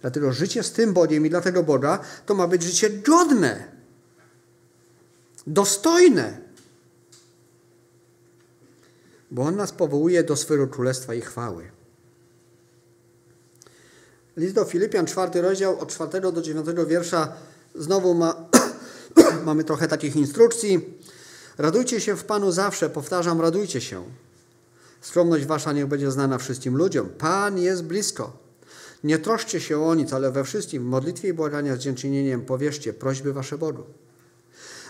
Dlatego 0.00 0.32
życie 0.32 0.62
z 0.62 0.72
tym 0.72 0.92
Bogiem 0.92 1.26
i 1.26 1.30
dla 1.30 1.40
tego 1.40 1.62
Boga 1.62 1.98
to 2.26 2.34
ma 2.34 2.48
być 2.48 2.62
życie 2.62 2.90
godne, 2.90 3.72
dostojne. 5.46 6.38
Bo 9.30 9.42
On 9.42 9.56
nas 9.56 9.72
powołuje 9.72 10.24
do 10.24 10.36
swojego 10.36 10.66
królestwa 10.68 11.14
i 11.14 11.20
chwały. 11.20 11.70
List 14.36 14.54
do 14.54 14.64
Filipian, 14.64 15.06
czwarty 15.06 15.42
rozdział, 15.42 15.80
od 15.80 15.88
czwartego 15.88 16.32
do 16.32 16.42
dziewiątego 16.42 16.86
wiersza, 16.86 17.32
znowu 17.74 18.14
ma, 18.14 18.48
mamy 19.44 19.64
trochę 19.64 19.88
takich 19.88 20.16
instrukcji. 20.16 20.98
Radujcie 21.58 22.00
się 22.00 22.16
w 22.16 22.24
Panu 22.24 22.52
zawsze, 22.52 22.90
powtarzam, 22.90 23.40
radujcie 23.40 23.80
się. 23.80 24.04
Skromność 25.00 25.46
wasza 25.46 25.72
niech 25.72 25.86
będzie 25.86 26.10
znana 26.10 26.38
wszystkim 26.38 26.76
ludziom. 26.76 27.08
Pan 27.08 27.58
jest 27.58 27.84
blisko. 27.84 28.47
Nie 29.04 29.18
troszcie 29.18 29.60
się 29.60 29.84
o 29.84 29.94
nic, 29.94 30.12
ale 30.12 30.32
we 30.32 30.44
wszystkim 30.44 30.82
w 30.82 30.86
modlitwie 30.86 31.28
i 31.28 31.32
błagania 31.32 31.76
z 31.76 31.78
dziękczynieniem 31.78 32.42
powierzcie 32.42 32.92
prośby 32.92 33.32
wasze 33.32 33.58
Bogu. 33.58 33.84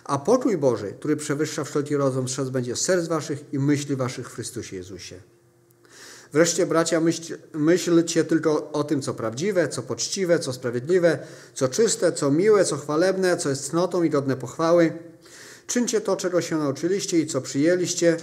A 0.04 0.18
pokój 0.18 0.58
Boży, 0.58 0.94
który 0.98 1.16
przewyższa 1.16 1.64
wszelki 1.64 1.96
rozum, 1.96 2.28
strzec 2.28 2.48
będzie 2.48 2.76
serc 2.76 3.08
waszych 3.08 3.44
i 3.52 3.58
myśli 3.58 3.96
waszych 3.96 4.30
w 4.30 4.34
Chrystusie 4.34 4.76
Jezusie. 4.76 5.20
Wreszcie, 6.32 6.66
bracia, 6.66 7.00
myśl, 7.00 7.38
myślcie 7.52 8.24
tylko 8.24 8.72
o 8.72 8.84
tym, 8.84 9.02
co 9.02 9.14
prawdziwe, 9.14 9.68
co 9.68 9.82
poczciwe, 9.82 10.38
co 10.38 10.52
sprawiedliwe, 10.52 11.18
co 11.54 11.68
czyste, 11.68 12.12
co 12.12 12.30
miłe, 12.30 12.64
co 12.64 12.76
chwalebne, 12.76 13.36
co 13.36 13.48
jest 13.48 13.70
cnotą 13.70 14.02
i 14.02 14.10
godne 14.10 14.36
pochwały. 14.36 14.92
Czyńcie 15.66 16.00
to, 16.00 16.16
czego 16.16 16.40
się 16.40 16.56
nauczyliście 16.56 17.20
i 17.20 17.26
co 17.26 17.40
przyjęliście, 17.40 18.16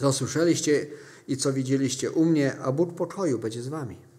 co 0.00 0.12
słyszeliście 0.12 0.86
i 1.28 1.36
co 1.36 1.52
widzieliście 1.52 2.10
u 2.10 2.24
mnie, 2.24 2.58
a 2.58 2.72
Bóg 2.72 2.94
pokoju 2.94 3.38
będzie 3.38 3.62
z 3.62 3.68
wami. 3.68 4.15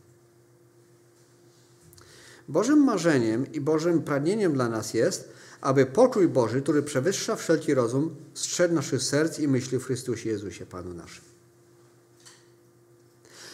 Bożym 2.47 2.83
marzeniem 2.83 3.51
i 3.51 3.61
Bożym 3.61 4.01
pragnieniem 4.01 4.53
dla 4.53 4.69
nas 4.69 4.93
jest, 4.93 5.29
aby 5.61 5.85
pokój 5.85 6.27
Boży, 6.27 6.61
który 6.61 6.83
przewyższa 6.83 7.35
wszelki 7.35 7.73
rozum, 7.73 8.15
strzegł 8.33 8.73
naszych 8.73 9.03
serc 9.03 9.39
i 9.39 9.47
myśli 9.47 9.77
w 9.77 9.83
Chrystusie 9.83 10.29
Jezusie, 10.29 10.65
Panu 10.65 10.93
naszym. 10.93 11.23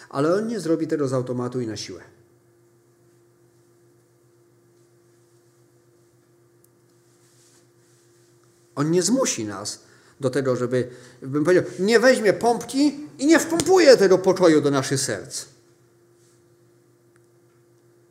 Ale 0.09 0.35
On 0.35 0.47
nie 0.47 0.59
zrobi 0.59 0.87
tego 0.87 1.07
z 1.07 1.13
automatu 1.13 1.61
i 1.61 1.67
na 1.67 1.77
siłę. 1.77 2.01
On 8.75 8.91
nie 8.91 9.03
zmusi 9.03 9.45
nas 9.45 9.79
do 10.19 10.29
tego, 10.29 10.55
żeby, 10.55 10.89
bym 11.21 11.43
powiedział, 11.43 11.65
nie 11.79 11.99
weźmie 11.99 12.33
pompki 12.33 12.99
i 13.19 13.27
nie 13.27 13.39
wpompuje 13.39 13.97
tego 13.97 14.17
pokoju 14.17 14.61
do 14.61 14.71
naszych 14.71 14.99
serc. 14.99 15.45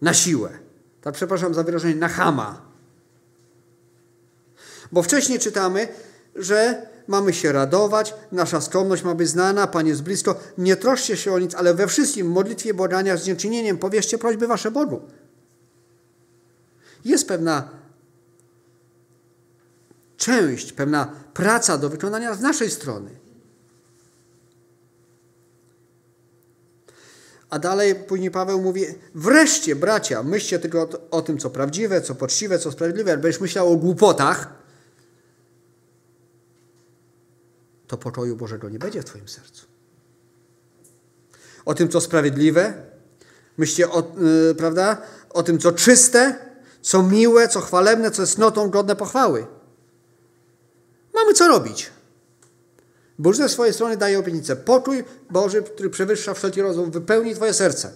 Na 0.01 0.15
siłę. 0.15 0.62
Tak, 1.03 1.15
przepraszam 1.15 1.55
za 1.55 1.63
wyrażenie, 1.63 1.95
na 1.95 2.09
chama. 2.09 2.63
Bo 4.93 5.03
wcześniej 5.03 5.39
czytamy, 5.39 5.89
że 6.37 6.87
mamy 7.09 7.33
się 7.33 7.53
radować, 7.53 8.15
nasza 8.33 8.61
skromność 8.61 9.03
ma 9.03 9.15
być 9.15 9.29
znana, 9.29 9.67
Pan 9.67 9.87
jest 9.87 10.03
blisko. 10.03 10.35
Nie 10.59 10.77
troszcie 10.77 11.17
się 11.17 11.33
o 11.33 11.39
nic, 11.39 11.55
ale 11.55 11.75
we 11.75 11.87
wszystkim, 11.87 12.31
modlitwie, 12.31 12.75
błagania, 12.75 13.17
z 13.17 13.25
dziękczynieniem 13.25 13.79
powierzcie 13.79 14.19
prośby 14.19 14.47
wasze 14.47 14.71
Bogu. 14.71 15.01
Jest 17.05 17.29
pewna 17.29 17.69
część, 20.17 20.73
pewna 20.73 21.13
praca 21.35 21.79
do 21.79 21.89
wykonania 21.89 22.35
z 22.35 22.41
naszej 22.41 22.71
strony. 22.71 23.22
A 27.53 27.59
dalej 27.59 27.95
później 27.95 28.31
Paweł 28.31 28.63
mówi, 28.63 28.85
wreszcie 29.15 29.77
bracia, 29.77 30.23
myślcie 30.23 30.59
tylko 30.59 30.83
o, 30.83 30.89
o 31.11 31.23
tym, 31.23 31.39
co 31.39 31.51
prawdziwe, 31.51 32.01
co 32.01 32.15
poczciwe, 32.15 32.59
co 32.59 32.73
sprawiedliwe. 32.73 33.11
Jak 33.11 33.21
będziesz 33.21 33.41
myślał 33.41 33.73
o 33.73 33.77
głupotach, 33.77 34.55
to 37.87 37.97
pokoju 37.97 38.37
Bożego 38.37 38.69
nie 38.69 38.79
będzie 38.79 39.03
w 39.03 39.05
Twoim 39.05 39.29
sercu. 39.29 39.67
O 41.65 41.75
tym, 41.75 41.89
co 41.89 42.01
sprawiedliwe, 42.01 42.75
myślcie 43.59 43.91
o, 43.91 44.13
yy, 44.21 44.55
prawda? 44.55 45.03
o 45.31 45.43
tym, 45.43 45.59
co 45.59 45.73
czyste, 45.73 46.39
co 46.83 47.03
miłe, 47.03 47.49
co 47.49 47.61
chwalebne, 47.61 48.11
co 48.11 48.23
jest 48.23 48.39
notą 48.39 48.71
godne 48.71 48.97
pochwały. 48.97 49.47
Mamy 51.15 51.35
co 51.35 51.49
robić. 51.49 51.91
Bóg 53.23 53.35
ze 53.35 53.49
swojej 53.49 53.75
strony 53.75 53.97
daje 53.97 54.19
obietnicę. 54.19 54.57
Pokój 54.57 55.05
Boży, 55.31 55.63
który 55.63 55.91
przewyższa 55.91 56.35
wszelki 56.35 56.63
rozum, 56.63 56.91
wypełni 56.91 57.35
Twoje 57.35 57.55
serce. 57.55 57.93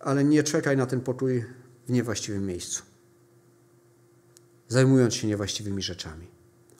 Ale 0.00 0.24
nie 0.24 0.42
czekaj 0.42 0.76
na 0.76 0.86
ten 0.86 1.00
pokój 1.00 1.44
w 1.86 1.92
niewłaściwym 1.92 2.46
miejscu. 2.46 2.82
Zajmując 4.68 5.14
się 5.14 5.26
niewłaściwymi 5.26 5.82
rzeczami. 5.82 6.26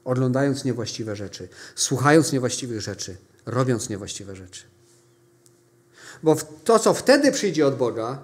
Oglądając 0.05 0.65
niewłaściwe 0.65 1.17
rzeczy. 1.17 1.49
Słuchając 1.75 2.33
niewłaściwych 2.33 2.81
rzeczy. 2.81 3.17
Robiąc 3.47 3.89
niewłaściwe 3.89 4.37
rzeczy. 4.37 4.63
Bo 6.23 6.37
to, 6.65 6.79
co 6.79 6.95
wtedy 6.95 7.33
przyjdzie 7.33 7.67
od 7.67 7.77
Boga, 7.77 8.23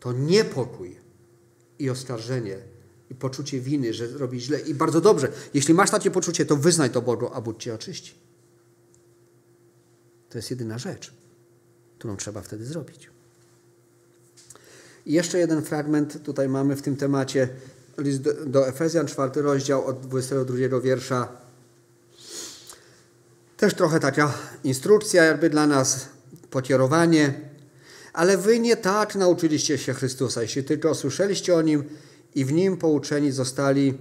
to 0.00 0.12
niepokój 0.12 0.96
i 1.78 1.90
oskarżenie 1.90 2.58
i 3.10 3.14
poczucie 3.14 3.60
winy, 3.60 3.94
że 3.94 4.06
robi 4.06 4.40
źle. 4.40 4.60
I 4.60 4.74
bardzo 4.74 5.00
dobrze. 5.00 5.32
Jeśli 5.54 5.74
masz 5.74 5.90
takie 5.90 6.10
poczucie, 6.10 6.46
to 6.46 6.56
wyznaj 6.56 6.90
to 6.90 7.02
Bogu, 7.02 7.30
a 7.32 7.40
Bóg 7.40 7.58
cię 7.58 7.74
oczyści. 7.74 8.14
To 10.30 10.38
jest 10.38 10.50
jedyna 10.50 10.78
rzecz, 10.78 11.12
którą 11.98 12.16
trzeba 12.16 12.42
wtedy 12.42 12.64
zrobić. 12.64 13.10
I 15.06 15.12
jeszcze 15.12 15.38
jeden 15.38 15.62
fragment 15.62 16.22
tutaj 16.24 16.48
mamy 16.48 16.76
w 16.76 16.82
tym 16.82 16.96
temacie. 16.96 17.48
List 17.98 18.20
do, 18.20 18.46
do 18.46 18.68
Efezjan, 18.68 19.06
czwarty 19.06 19.42
rozdział 19.42 19.86
od 19.86 20.00
22 20.00 20.80
wiersza. 20.80 21.28
Też 23.56 23.74
trochę 23.74 24.00
taka 24.00 24.34
instrukcja 24.64 25.24
jakby 25.24 25.50
dla 25.50 25.66
nas, 25.66 26.06
pokierowanie. 26.50 27.50
Ale 28.12 28.38
wy 28.38 28.58
nie 28.58 28.76
tak 28.76 29.14
nauczyliście 29.14 29.78
się 29.78 29.94
Chrystusa, 29.94 30.42
jeśli 30.42 30.64
tylko 30.64 30.94
słyszeliście 30.94 31.54
o 31.54 31.62
Nim 31.62 31.84
i 32.34 32.44
w 32.44 32.52
Nim 32.52 32.76
pouczeni 32.76 33.32
zostali, 33.32 33.98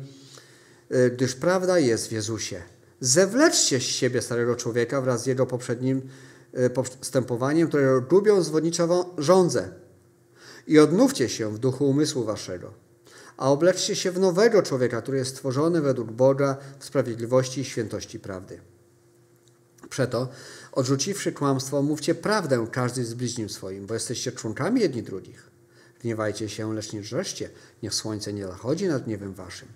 gdyż 1.13 1.35
prawda 1.35 1.79
jest 1.79 2.07
w 2.07 2.11
Jezusie. 2.11 2.61
Zewleczcie 2.99 3.79
z 3.79 3.83
siebie 3.83 4.21
starego 4.21 4.55
człowieka 4.55 5.01
wraz 5.01 5.23
z 5.23 5.25
jego 5.25 5.45
poprzednim 5.45 6.01
postępowaniem, 6.73 7.67
które 7.67 8.01
gubią 8.09 8.43
zwodniczą 8.43 9.05
żądzę. 9.17 9.69
I 10.67 10.79
odnówcie 10.79 11.29
się 11.29 11.53
w 11.53 11.57
duchu 11.59 11.89
umysłu 11.89 12.23
waszego. 12.23 12.73
A 13.37 13.51
obleczcie 13.51 13.95
się 13.95 14.11
w 14.11 14.19
nowego 14.19 14.61
człowieka, 14.61 15.01
który 15.01 15.17
jest 15.17 15.31
stworzony 15.31 15.81
według 15.81 16.11
Boga 16.11 16.57
w 16.79 16.85
sprawiedliwości 16.85 17.61
i 17.61 17.65
świętości 17.65 18.19
prawdy. 18.19 18.59
Przeto, 19.89 20.29
odrzuciwszy 20.71 21.31
kłamstwo, 21.31 21.81
mówcie 21.81 22.15
prawdę 22.15 22.67
każdy 22.71 23.05
z 23.05 23.13
bliźnim 23.13 23.49
swoim, 23.49 23.85
bo 23.85 23.93
jesteście 23.93 24.31
członkami 24.31 24.81
jedni 24.81 25.03
drugich. 25.03 25.48
Gniewajcie 25.99 26.49
się, 26.49 26.73
lecz 26.73 26.93
nie 26.93 27.01
drżeszcie, 27.01 27.49
niech 27.83 27.93
słońce 27.93 28.33
nie 28.33 28.47
zachodzi 28.47 28.87
nad 28.87 29.03
gniewem 29.03 29.33
waszym. 29.33 29.67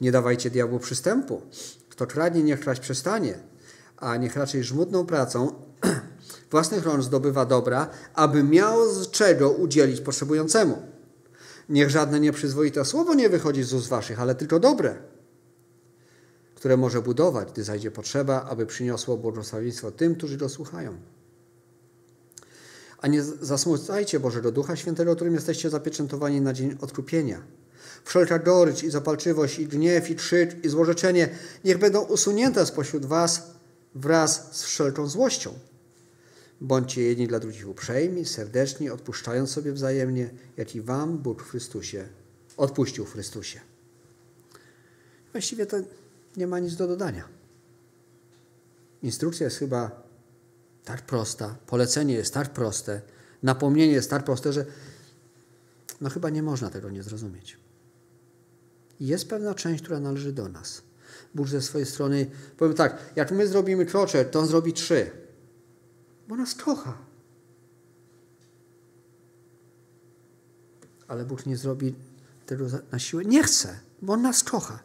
Nie 0.00 0.12
dawajcie 0.12 0.50
diabłu 0.50 0.78
przystępu. 0.78 1.42
Kto 1.88 2.06
kradnie, 2.06 2.42
niech 2.42 2.60
kraść 2.60 2.80
przestanie, 2.80 3.38
a 3.96 4.16
niech 4.16 4.36
raczej 4.36 4.64
żmudną 4.64 5.06
pracą 5.06 5.52
własnych 6.50 6.84
rąk 6.84 7.02
zdobywa 7.02 7.44
dobra, 7.44 7.90
aby 8.14 8.42
miał 8.42 8.92
z 8.94 9.10
czego 9.10 9.50
udzielić 9.50 10.00
potrzebującemu. 10.00 10.82
Niech 11.68 11.90
żadne 11.90 12.20
nieprzyzwoite 12.20 12.84
słowo 12.84 13.14
nie 13.14 13.28
wychodzi 13.28 13.62
z 13.62 13.72
ust 13.72 13.88
waszych, 13.88 14.20
ale 14.20 14.34
tylko 14.34 14.60
dobre, 14.60 14.94
które 16.54 16.76
może 16.76 17.02
budować, 17.02 17.52
gdy 17.52 17.64
zajdzie 17.64 17.90
potrzeba, 17.90 18.42
aby 18.42 18.66
przyniosło 18.66 19.16
błogosławieństwo 19.16 19.90
tym, 19.90 20.14
którzy 20.14 20.36
go 20.36 20.48
słuchają. 20.48 20.96
A 23.02 23.08
nie 23.08 23.22
zasmucajcie 23.22 24.20
Bożego 24.20 24.52
Ducha 24.52 24.76
Świętego, 24.76 25.16
którym 25.16 25.34
jesteście 25.34 25.70
zapieczętowani 25.70 26.40
na 26.40 26.52
dzień 26.52 26.76
odkupienia. 26.80 27.42
Wszelka 28.04 28.38
gorycz 28.38 28.82
i 28.82 28.90
zapalczywość, 28.90 29.58
i 29.58 29.66
gniew, 29.66 30.10
i 30.10 30.16
krzyk, 30.16 30.64
i 30.64 30.68
złorzeczenie 30.68 31.28
niech 31.64 31.78
będą 31.78 32.00
usunięte 32.00 32.66
spośród 32.66 33.06
was 33.06 33.42
wraz 33.94 34.56
z 34.56 34.64
wszelką 34.64 35.06
złością. 35.06 35.54
Bądźcie 36.60 37.02
jedni 37.02 37.28
dla 37.28 37.40
drugich 37.40 37.68
uprzejmi, 37.68 38.24
serdeczni, 38.24 38.90
odpuszczając 38.90 39.50
sobie 39.50 39.72
wzajemnie, 39.72 40.30
jak 40.56 40.74
i 40.74 40.80
wam 40.80 41.18
Bóg 41.18 41.42
w 41.42 41.50
Chrystusie 41.50 42.08
odpuścił 42.56 43.04
w 43.04 43.12
Chrystusie. 43.12 43.60
Właściwie 45.32 45.66
to 45.66 45.76
nie 46.36 46.46
ma 46.46 46.58
nic 46.58 46.76
do 46.76 46.88
dodania. 46.88 47.28
Instrukcja 49.02 49.44
jest 49.44 49.58
chyba 49.58 50.01
tak 50.84 51.02
prosta, 51.02 51.56
polecenie 51.66 52.14
jest 52.14 52.34
tak 52.34 52.50
proste, 52.52 53.00
napomnienie 53.42 53.92
jest 53.92 54.10
tak 54.10 54.24
proste, 54.24 54.52
że 54.52 54.66
no 56.00 56.10
chyba 56.10 56.30
nie 56.30 56.42
można 56.42 56.70
tego 56.70 56.90
nie 56.90 57.02
zrozumieć. 57.02 57.58
Jest 59.00 59.28
pewna 59.28 59.54
część, 59.54 59.82
która 59.82 60.00
należy 60.00 60.32
do 60.32 60.48
nas. 60.48 60.82
Bóg 61.34 61.48
ze 61.48 61.62
swojej 61.62 61.86
strony, 61.86 62.30
powiem 62.56 62.74
tak, 62.74 62.98
jak 63.16 63.32
my 63.32 63.48
zrobimy 63.48 63.86
krocze, 63.86 64.24
to 64.24 64.40
on 64.40 64.46
zrobi 64.46 64.72
trzy. 64.72 65.10
Bo 66.28 66.36
nas 66.36 66.54
kocha. 66.54 66.98
Ale 71.08 71.24
Bóg 71.24 71.46
nie 71.46 71.56
zrobi 71.56 71.94
tego 72.46 72.66
na 72.92 72.98
siłę. 72.98 73.24
Nie 73.24 73.42
chce, 73.42 73.78
bo 74.02 74.12
on 74.12 74.22
nas 74.22 74.44
kocha. 74.44 74.78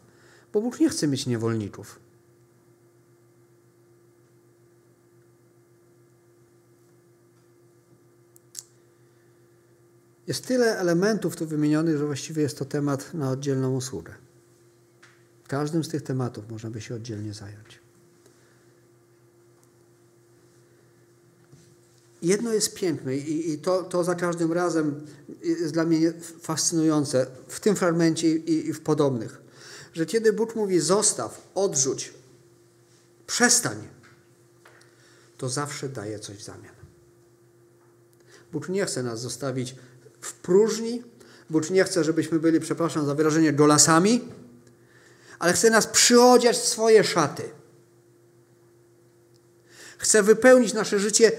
Bo 0.54 0.62
Bóg 0.62 0.80
nie 0.80 0.90
chce 0.90 1.08
mieć 1.08 1.26
niewolników. 1.26 2.00
Jest 10.28 10.48
tyle 10.48 10.78
elementów 10.78 11.36
tu 11.36 11.48
wymienionych, 11.48 11.98
że 11.98 12.06
właściwie 12.06 12.42
jest 12.42 12.58
to 12.58 12.66
temat 12.66 13.14
na 13.14 13.32
oddzielną 13.32 13.76
usługę. 13.76 14.14
Każdym 15.48 15.84
z 15.84 15.90
tych 15.90 16.02
tematów 16.02 16.50
można 16.50 16.70
by 16.70 16.82
się 16.82 16.96
oddzielnie 16.96 17.34
zająć. 17.34 17.80
Jedno 22.22 22.54
jest 22.54 22.76
piękne 22.76 23.18
i, 23.18 23.52
i 23.52 23.58
to, 23.58 23.84
to, 23.84 24.04
za 24.04 24.16
każdym 24.16 24.54
razem 24.54 25.06
jest 25.44 25.74
dla 25.74 25.86
mnie 25.86 26.14
fascynujące 26.42 27.28
w 27.48 27.60
tym 27.60 27.76
fragmencie 27.76 28.36
i, 28.36 28.68
i 28.68 28.74
w 28.74 28.82
podobnych, 28.82 29.42
że 29.94 30.06
kiedy 30.06 30.34
Bóg 30.34 30.56
mówi 30.56 30.80
zostaw, 30.80 31.52
odrzuć, 31.56 32.14
przestań, 33.28 33.78
to 35.38 35.50
zawsze 35.50 35.90
daje 35.90 36.20
coś 36.20 36.38
w 36.38 36.44
zamian. 36.44 36.76
Bóg 38.52 38.70
nie 38.70 38.86
chce 38.86 39.04
nas 39.04 39.22
zostawić 39.22 39.76
w 40.28 40.34
próżni, 40.34 41.04
Bóg 41.50 41.70
nie 41.70 41.84
chce, 41.84 42.04
żebyśmy 42.04 42.40
byli, 42.40 42.60
przepraszam 42.60 43.06
za 43.06 43.16
wyrażenie, 43.16 43.54
dolasami, 43.54 44.22
ale 45.40 45.54
chce 45.54 45.70
nas 45.70 45.88
przyodziać 45.88 46.58
w 46.58 46.68
swoje 46.68 47.04
szaty. 47.04 47.44
Chce 49.98 50.24
wypełnić 50.24 50.74
nasze 50.74 51.00
życie 51.00 51.32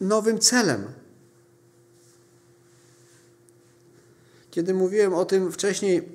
nowym 0.00 0.38
celem. 0.38 0.84
Kiedy 4.50 4.74
mówiłem 4.74 5.14
o 5.14 5.24
tym 5.24 5.52
wcześniej, 5.52 6.08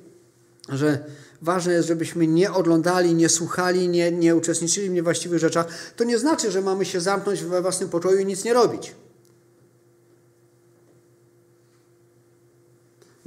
że 0.69 1.05
ważne 1.41 1.73
jest, 1.73 1.87
żebyśmy 1.87 2.27
nie 2.27 2.51
oglądali, 2.51 3.13
nie 3.13 3.29
słuchali, 3.29 3.89
nie, 3.89 4.11
nie 4.11 4.35
uczestniczyli 4.35 4.89
w 4.89 4.93
niewłaściwych 4.93 5.39
rzeczach, 5.39 5.67
to 5.95 6.03
nie 6.03 6.19
znaczy, 6.19 6.51
że 6.51 6.61
mamy 6.61 6.85
się 6.85 7.01
zamknąć 7.01 7.43
we 7.43 7.61
własnym 7.61 7.89
pokoju 7.89 8.19
i 8.19 8.25
nic 8.25 8.43
nie 8.43 8.53
robić. 8.53 8.95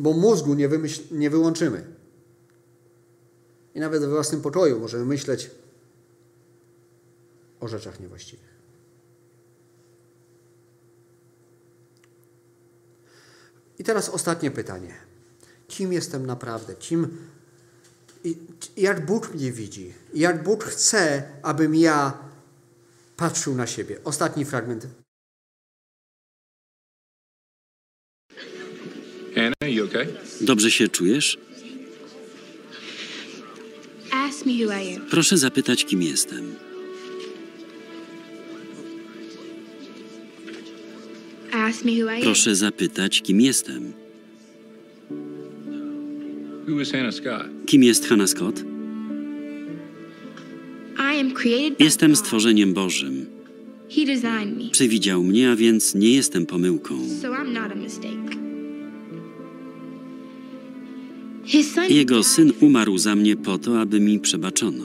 Bo 0.03 0.13
mózgu 0.13 0.55
nie, 0.55 0.69
wymyśl, 0.69 1.03
nie 1.11 1.31
wyłączymy. 1.31 1.85
I 3.75 3.81
nawet 3.81 4.01
we 4.01 4.09
własnym 4.09 4.41
pokoju 4.41 4.81
możemy 4.81 5.05
myśleć 5.05 5.51
o 7.61 7.69
rzeczach 7.69 8.01
niewłaściwych. 8.01 8.53
I 13.79 13.85
teraz 13.85 14.09
ostatnie 14.09 14.51
pytanie. 14.51 14.95
Kim 15.69 15.93
jestem 15.93 16.27
naprawdę? 16.27 16.75
Kim, 16.75 17.19
jak 18.77 19.07
Bóg 19.07 19.35
mnie 19.35 19.53
widzi? 19.53 19.95
Jak 20.15 20.43
Bóg 20.43 20.65
chce, 20.65 21.23
abym 21.43 21.75
ja 21.75 22.19
patrzył 23.17 23.55
na 23.55 23.67
siebie? 23.67 23.99
Ostatni 24.05 24.45
fragment. 24.45 24.87
Dobrze 30.41 30.71
się 30.71 30.89
czujesz? 30.89 31.39
Ask 34.11 34.47
me 34.47 34.53
who 34.53 34.73
I 34.83 34.97
am. 34.97 35.07
Proszę 35.11 35.39
zapytać, 35.39 35.85
kim 35.85 36.03
jestem. 36.03 36.55
Ask 41.53 41.85
me 41.85 41.93
who 41.93 42.11
I 42.11 42.17
am. 42.17 42.23
Proszę 42.23 42.57
zapytać, 42.57 43.23
kim 43.23 43.41
jestem. 43.41 43.93
Who 46.69 46.81
is 46.81 46.93
Hannah 46.93 47.15
Scott? 47.15 47.47
Kim 47.67 47.83
jest 47.83 48.09
Hannah 48.09 48.29
Scott? 48.29 48.65
I 50.99 51.21
am 51.21 51.35
created 51.35 51.79
by 51.79 51.85
Jestem 51.85 52.17
stworzeniem 52.17 52.75
Bożym. 52.75 53.27
He 53.91 54.07
designed 54.07 54.57
me, 54.59 54.71
Przewidział 54.71 55.23
mnie, 55.23 55.51
a 55.51 55.57
więc 55.57 55.95
nie 55.95 56.15
jestem 56.15 56.47
pomyłką. 56.47 56.95
Jego 61.89 62.23
syn 62.23 62.53
umarł 62.61 62.99
za 62.99 63.15
mnie 63.15 63.37
po 63.37 63.59
to, 63.59 63.81
aby 63.81 64.01
mi 64.01 64.21
przebaczono. 64.21 64.85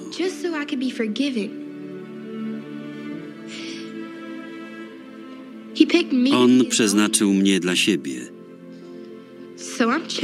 On 6.33 6.65
przeznaczył 6.65 7.33
mnie 7.33 7.59
dla 7.59 7.75
siebie, 7.75 8.21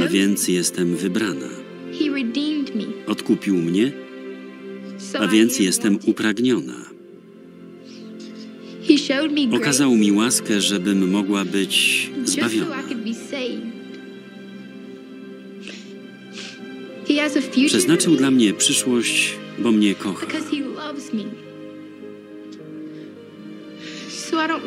a 0.00 0.06
więc 0.08 0.48
jestem 0.48 0.96
wybrana. 0.96 1.48
Odkupił 3.06 3.56
mnie, 3.56 3.92
a 5.18 5.26
więc 5.28 5.58
jestem 5.58 5.98
upragniona. 6.06 6.84
Okazał 9.56 9.96
mi 9.96 10.12
łaskę, 10.12 10.60
żebym 10.60 11.10
mogła 11.10 11.44
być 11.44 12.10
zbawiona. 12.24 12.76
Przeznaczył 17.66 18.16
dla 18.16 18.30
mnie 18.30 18.54
przyszłość, 18.54 19.34
bo 19.58 19.72
mnie 19.72 19.94
kocha. 19.94 20.26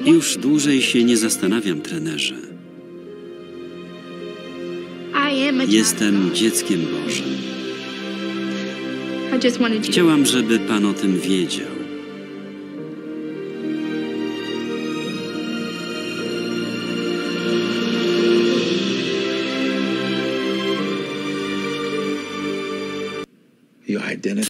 Już 0.05 0.37
dłużej 0.37 0.81
się 0.81 1.03
nie 1.03 1.17
zastanawiam, 1.17 1.81
trenerze. 1.81 2.35
Jestem 5.67 6.35
dzieckiem 6.35 6.79
Bożym. 6.81 7.25
Chciałam, 9.81 10.25
żeby 10.25 10.59
Pan 10.59 10.85
o 10.85 10.93
tym 10.93 11.19
wiedział. 11.19 11.76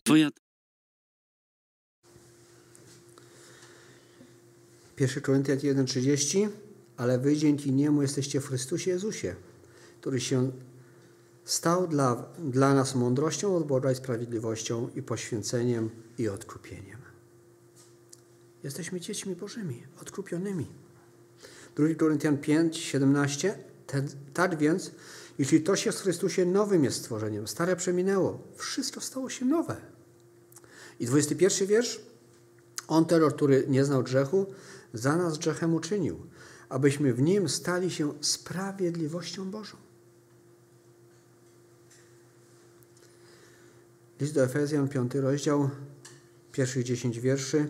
Twoja 0.03 0.29
1 4.99 5.21
Koryntian 5.23 5.57
1,30 5.57 6.49
Ale 6.97 7.19
wy 7.19 7.37
dzięki 7.37 7.71
Niemu 7.71 8.01
jesteście 8.01 8.41
w 8.41 8.47
Chrystusie 8.47 8.91
Jezusie, 8.91 9.35
który 10.01 10.19
się 10.19 10.51
stał 11.45 11.87
dla, 11.87 12.15
dla 12.39 12.73
nas 12.73 12.95
mądrością 12.95 13.55
od 13.55 13.67
Boga 13.67 13.91
i 13.91 13.95
sprawiedliwością 13.95 14.89
i 14.95 15.01
poświęceniem 15.01 15.89
i 16.17 16.29
odkupieniem. 16.29 16.99
Jesteśmy 18.63 18.99
dziećmi 18.99 19.35
Bożymi, 19.35 19.83
odkupionymi. 20.01 20.67
2 21.75 21.95
Koryntian 21.95 22.37
5, 22.37 22.77
17 22.77 23.57
Ten, 23.87 24.07
Tak 24.33 24.57
więc, 24.57 24.91
jeśli 25.39 25.61
ktoś 25.61 25.85
jest 25.85 25.99
w 25.99 26.01
Chrystusie, 26.01 26.45
nowym 26.45 26.83
jest 26.83 26.97
stworzeniem. 26.97 27.47
Stare 27.47 27.75
przeminęło, 27.75 28.43
wszystko 28.55 29.01
stało 29.01 29.29
się 29.29 29.45
nowe. 29.45 29.77
I 30.99 31.05
21 31.05 31.67
wiersz. 31.67 32.01
On 32.87 33.05
terror, 33.05 33.35
który 33.35 33.65
nie 33.67 33.85
znał 33.85 34.03
grzechu, 34.03 34.45
za 34.93 35.15
nas 35.15 35.37
grzechem 35.37 35.73
uczynił, 35.73 36.19
abyśmy 36.69 37.13
w 37.13 37.21
nim 37.21 37.49
stali 37.49 37.91
się 37.91 38.13
sprawiedliwością 38.21 39.51
Bożą. 39.51 39.77
List 44.19 44.33
do 44.33 44.43
Efezjan, 44.43 44.89
5 44.89 45.15
rozdział, 45.15 45.69
pierwszych 46.51 46.83
10 46.83 47.19
wierszy. 47.19 47.69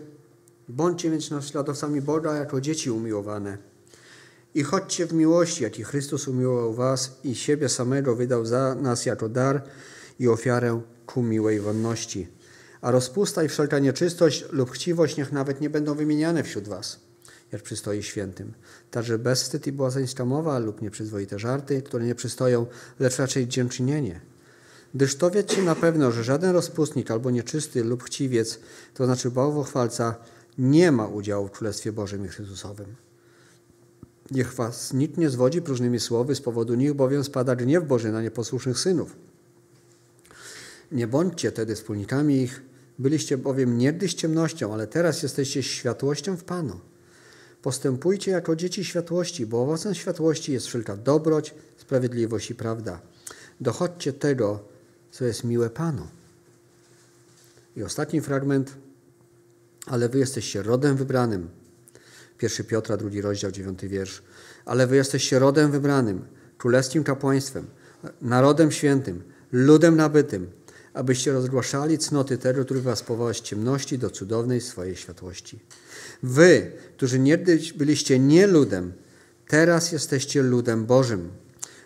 Bądźcie 0.68 1.10
więc 1.10 1.30
naśladowcami 1.30 2.00
Boga 2.00 2.34
jako 2.34 2.60
dzieci 2.60 2.90
umiłowane. 2.90 3.67
I 4.54 4.62
chodźcie 4.62 5.06
w 5.06 5.12
miłości, 5.12 5.62
jak 5.62 5.78
i 5.78 5.84
Chrystus 5.84 6.28
umiłował 6.28 6.74
was 6.74 7.18
i 7.24 7.34
siebie 7.34 7.68
samego 7.68 8.16
wydał 8.16 8.46
za 8.46 8.74
nas 8.74 9.06
jako 9.06 9.28
dar 9.28 9.62
i 10.18 10.28
ofiarę 10.28 10.80
ku 11.06 11.22
miłej 11.22 11.60
wonności. 11.60 12.28
A 12.80 12.90
rozpusta 12.90 13.44
i 13.44 13.48
wszelka 13.48 13.78
nieczystość 13.78 14.44
lub 14.52 14.70
chciwość 14.70 15.16
niech 15.16 15.32
nawet 15.32 15.60
nie 15.60 15.70
będą 15.70 15.94
wymieniane 15.94 16.42
wśród 16.42 16.68
was, 16.68 17.00
jak 17.52 17.62
przystoi 17.62 18.02
świętym. 18.02 18.52
Także 18.90 19.18
bezwstyd 19.18 19.66
i 19.66 19.72
błazeńska 19.72 20.24
mowa 20.24 20.58
lub 20.58 20.82
nieprzyzwoite 20.82 21.38
żarty, 21.38 21.82
które 21.82 22.04
nie 22.04 22.14
przystoją, 22.14 22.66
lecz 23.00 23.18
raczej 23.18 23.48
dziękczynienie. 23.48 24.20
Gdyż 24.94 25.16
to 25.16 25.30
wiecie 25.30 25.62
na 25.62 25.74
pewno, 25.74 26.12
że 26.12 26.24
żaden 26.24 26.50
rozpustnik 26.50 27.10
albo 27.10 27.30
nieczysty 27.30 27.84
lub 27.84 28.02
chciwiec, 28.02 28.60
to 28.94 29.04
znaczy 29.04 29.30
bałwochwalca, 29.30 30.14
nie 30.58 30.92
ma 30.92 31.06
udziału 31.06 31.48
w 31.48 31.50
Królestwie 31.50 31.92
Bożym 31.92 32.26
i 32.26 32.28
Chrystusowym. 32.28 33.07
Niech 34.30 34.54
was 34.54 34.92
nikt 34.92 35.16
nie 35.16 35.30
zwodzi 35.30 35.62
próżnymi 35.62 36.00
słowy, 36.00 36.34
z 36.34 36.40
powodu 36.40 36.74
nich 36.74 36.94
bowiem 36.94 37.24
spada 37.24 37.56
gniew 37.56 37.86
Boży 37.86 38.12
na 38.12 38.22
nieposłusznych 38.22 38.78
synów. 38.78 39.16
Nie 40.92 41.06
bądźcie 41.06 41.52
tedy 41.52 41.74
wspólnikami 41.74 42.42
ich, 42.42 42.62
byliście 42.98 43.38
bowiem 43.38 43.78
niegdyś 43.78 44.14
ciemnością, 44.14 44.72
ale 44.74 44.86
teraz 44.86 45.22
jesteście 45.22 45.62
światłością 45.62 46.36
w 46.36 46.44
Panu. 46.44 46.80
Postępujcie 47.62 48.30
jako 48.30 48.56
dzieci 48.56 48.84
światłości, 48.84 49.46
bo 49.46 49.62
owocem 49.62 49.94
światłości 49.94 50.52
jest 50.52 50.66
wszelka 50.66 50.96
dobroć, 50.96 51.54
sprawiedliwość 51.76 52.50
i 52.50 52.54
prawda. 52.54 53.00
Dochodźcie 53.60 54.12
tego, 54.12 54.64
co 55.10 55.24
jest 55.24 55.44
miłe 55.44 55.70
Panu. 55.70 56.06
I 57.76 57.82
ostatni 57.82 58.20
fragment. 58.20 58.74
Ale 59.86 60.08
wy 60.08 60.18
jesteście 60.18 60.62
rodem 60.62 60.96
wybranym. 60.96 61.48
1 62.42 62.66
Piotra, 62.66 62.96
drugi 62.96 63.20
rozdział, 63.20 63.50
dziewiąty 63.50 63.88
wiersz. 63.88 64.22
Ale 64.64 64.86
wy 64.86 64.96
jesteście 64.96 65.38
rodem 65.38 65.70
wybranym, 65.70 66.24
królewskim 66.58 67.04
kapłaństwem, 67.04 67.66
narodem 68.22 68.70
świętym, 68.72 69.22
ludem 69.52 69.96
nabytym, 69.96 70.50
abyście 70.94 71.32
rozgłaszali 71.32 71.98
cnoty 71.98 72.38
tego, 72.38 72.64
który 72.64 72.80
was 72.80 73.02
powołał 73.02 73.34
z 73.34 73.40
ciemności 73.40 73.98
do 73.98 74.10
cudownej 74.10 74.60
swojej 74.60 74.96
światłości. 74.96 75.58
Wy, 76.22 76.72
którzy 76.96 77.18
niegdyś 77.18 77.72
byliście 77.72 78.18
nie 78.18 78.46
ludem, 78.46 78.92
teraz 79.48 79.92
jesteście 79.92 80.42
ludem 80.42 80.86
Bożym. 80.86 81.30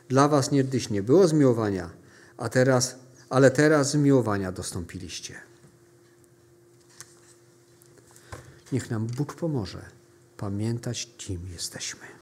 Dla 0.09 0.29
was 0.29 0.51
niegdyś 0.51 0.91
nie 0.91 1.03
było 1.03 1.29
zmiłowania, 1.29 1.91
a 2.37 2.49
teraz, 2.49 2.97
ale 3.29 3.51
teraz 3.51 3.91
zmiłowania 3.91 4.53
dostąpiliście. 4.53 5.35
Niech 8.73 8.91
nam 8.91 9.07
Bóg 9.07 9.35
pomoże 9.35 10.02
pamiętać, 10.43 11.09
kim 11.17 11.47
jesteśmy. 11.53 12.13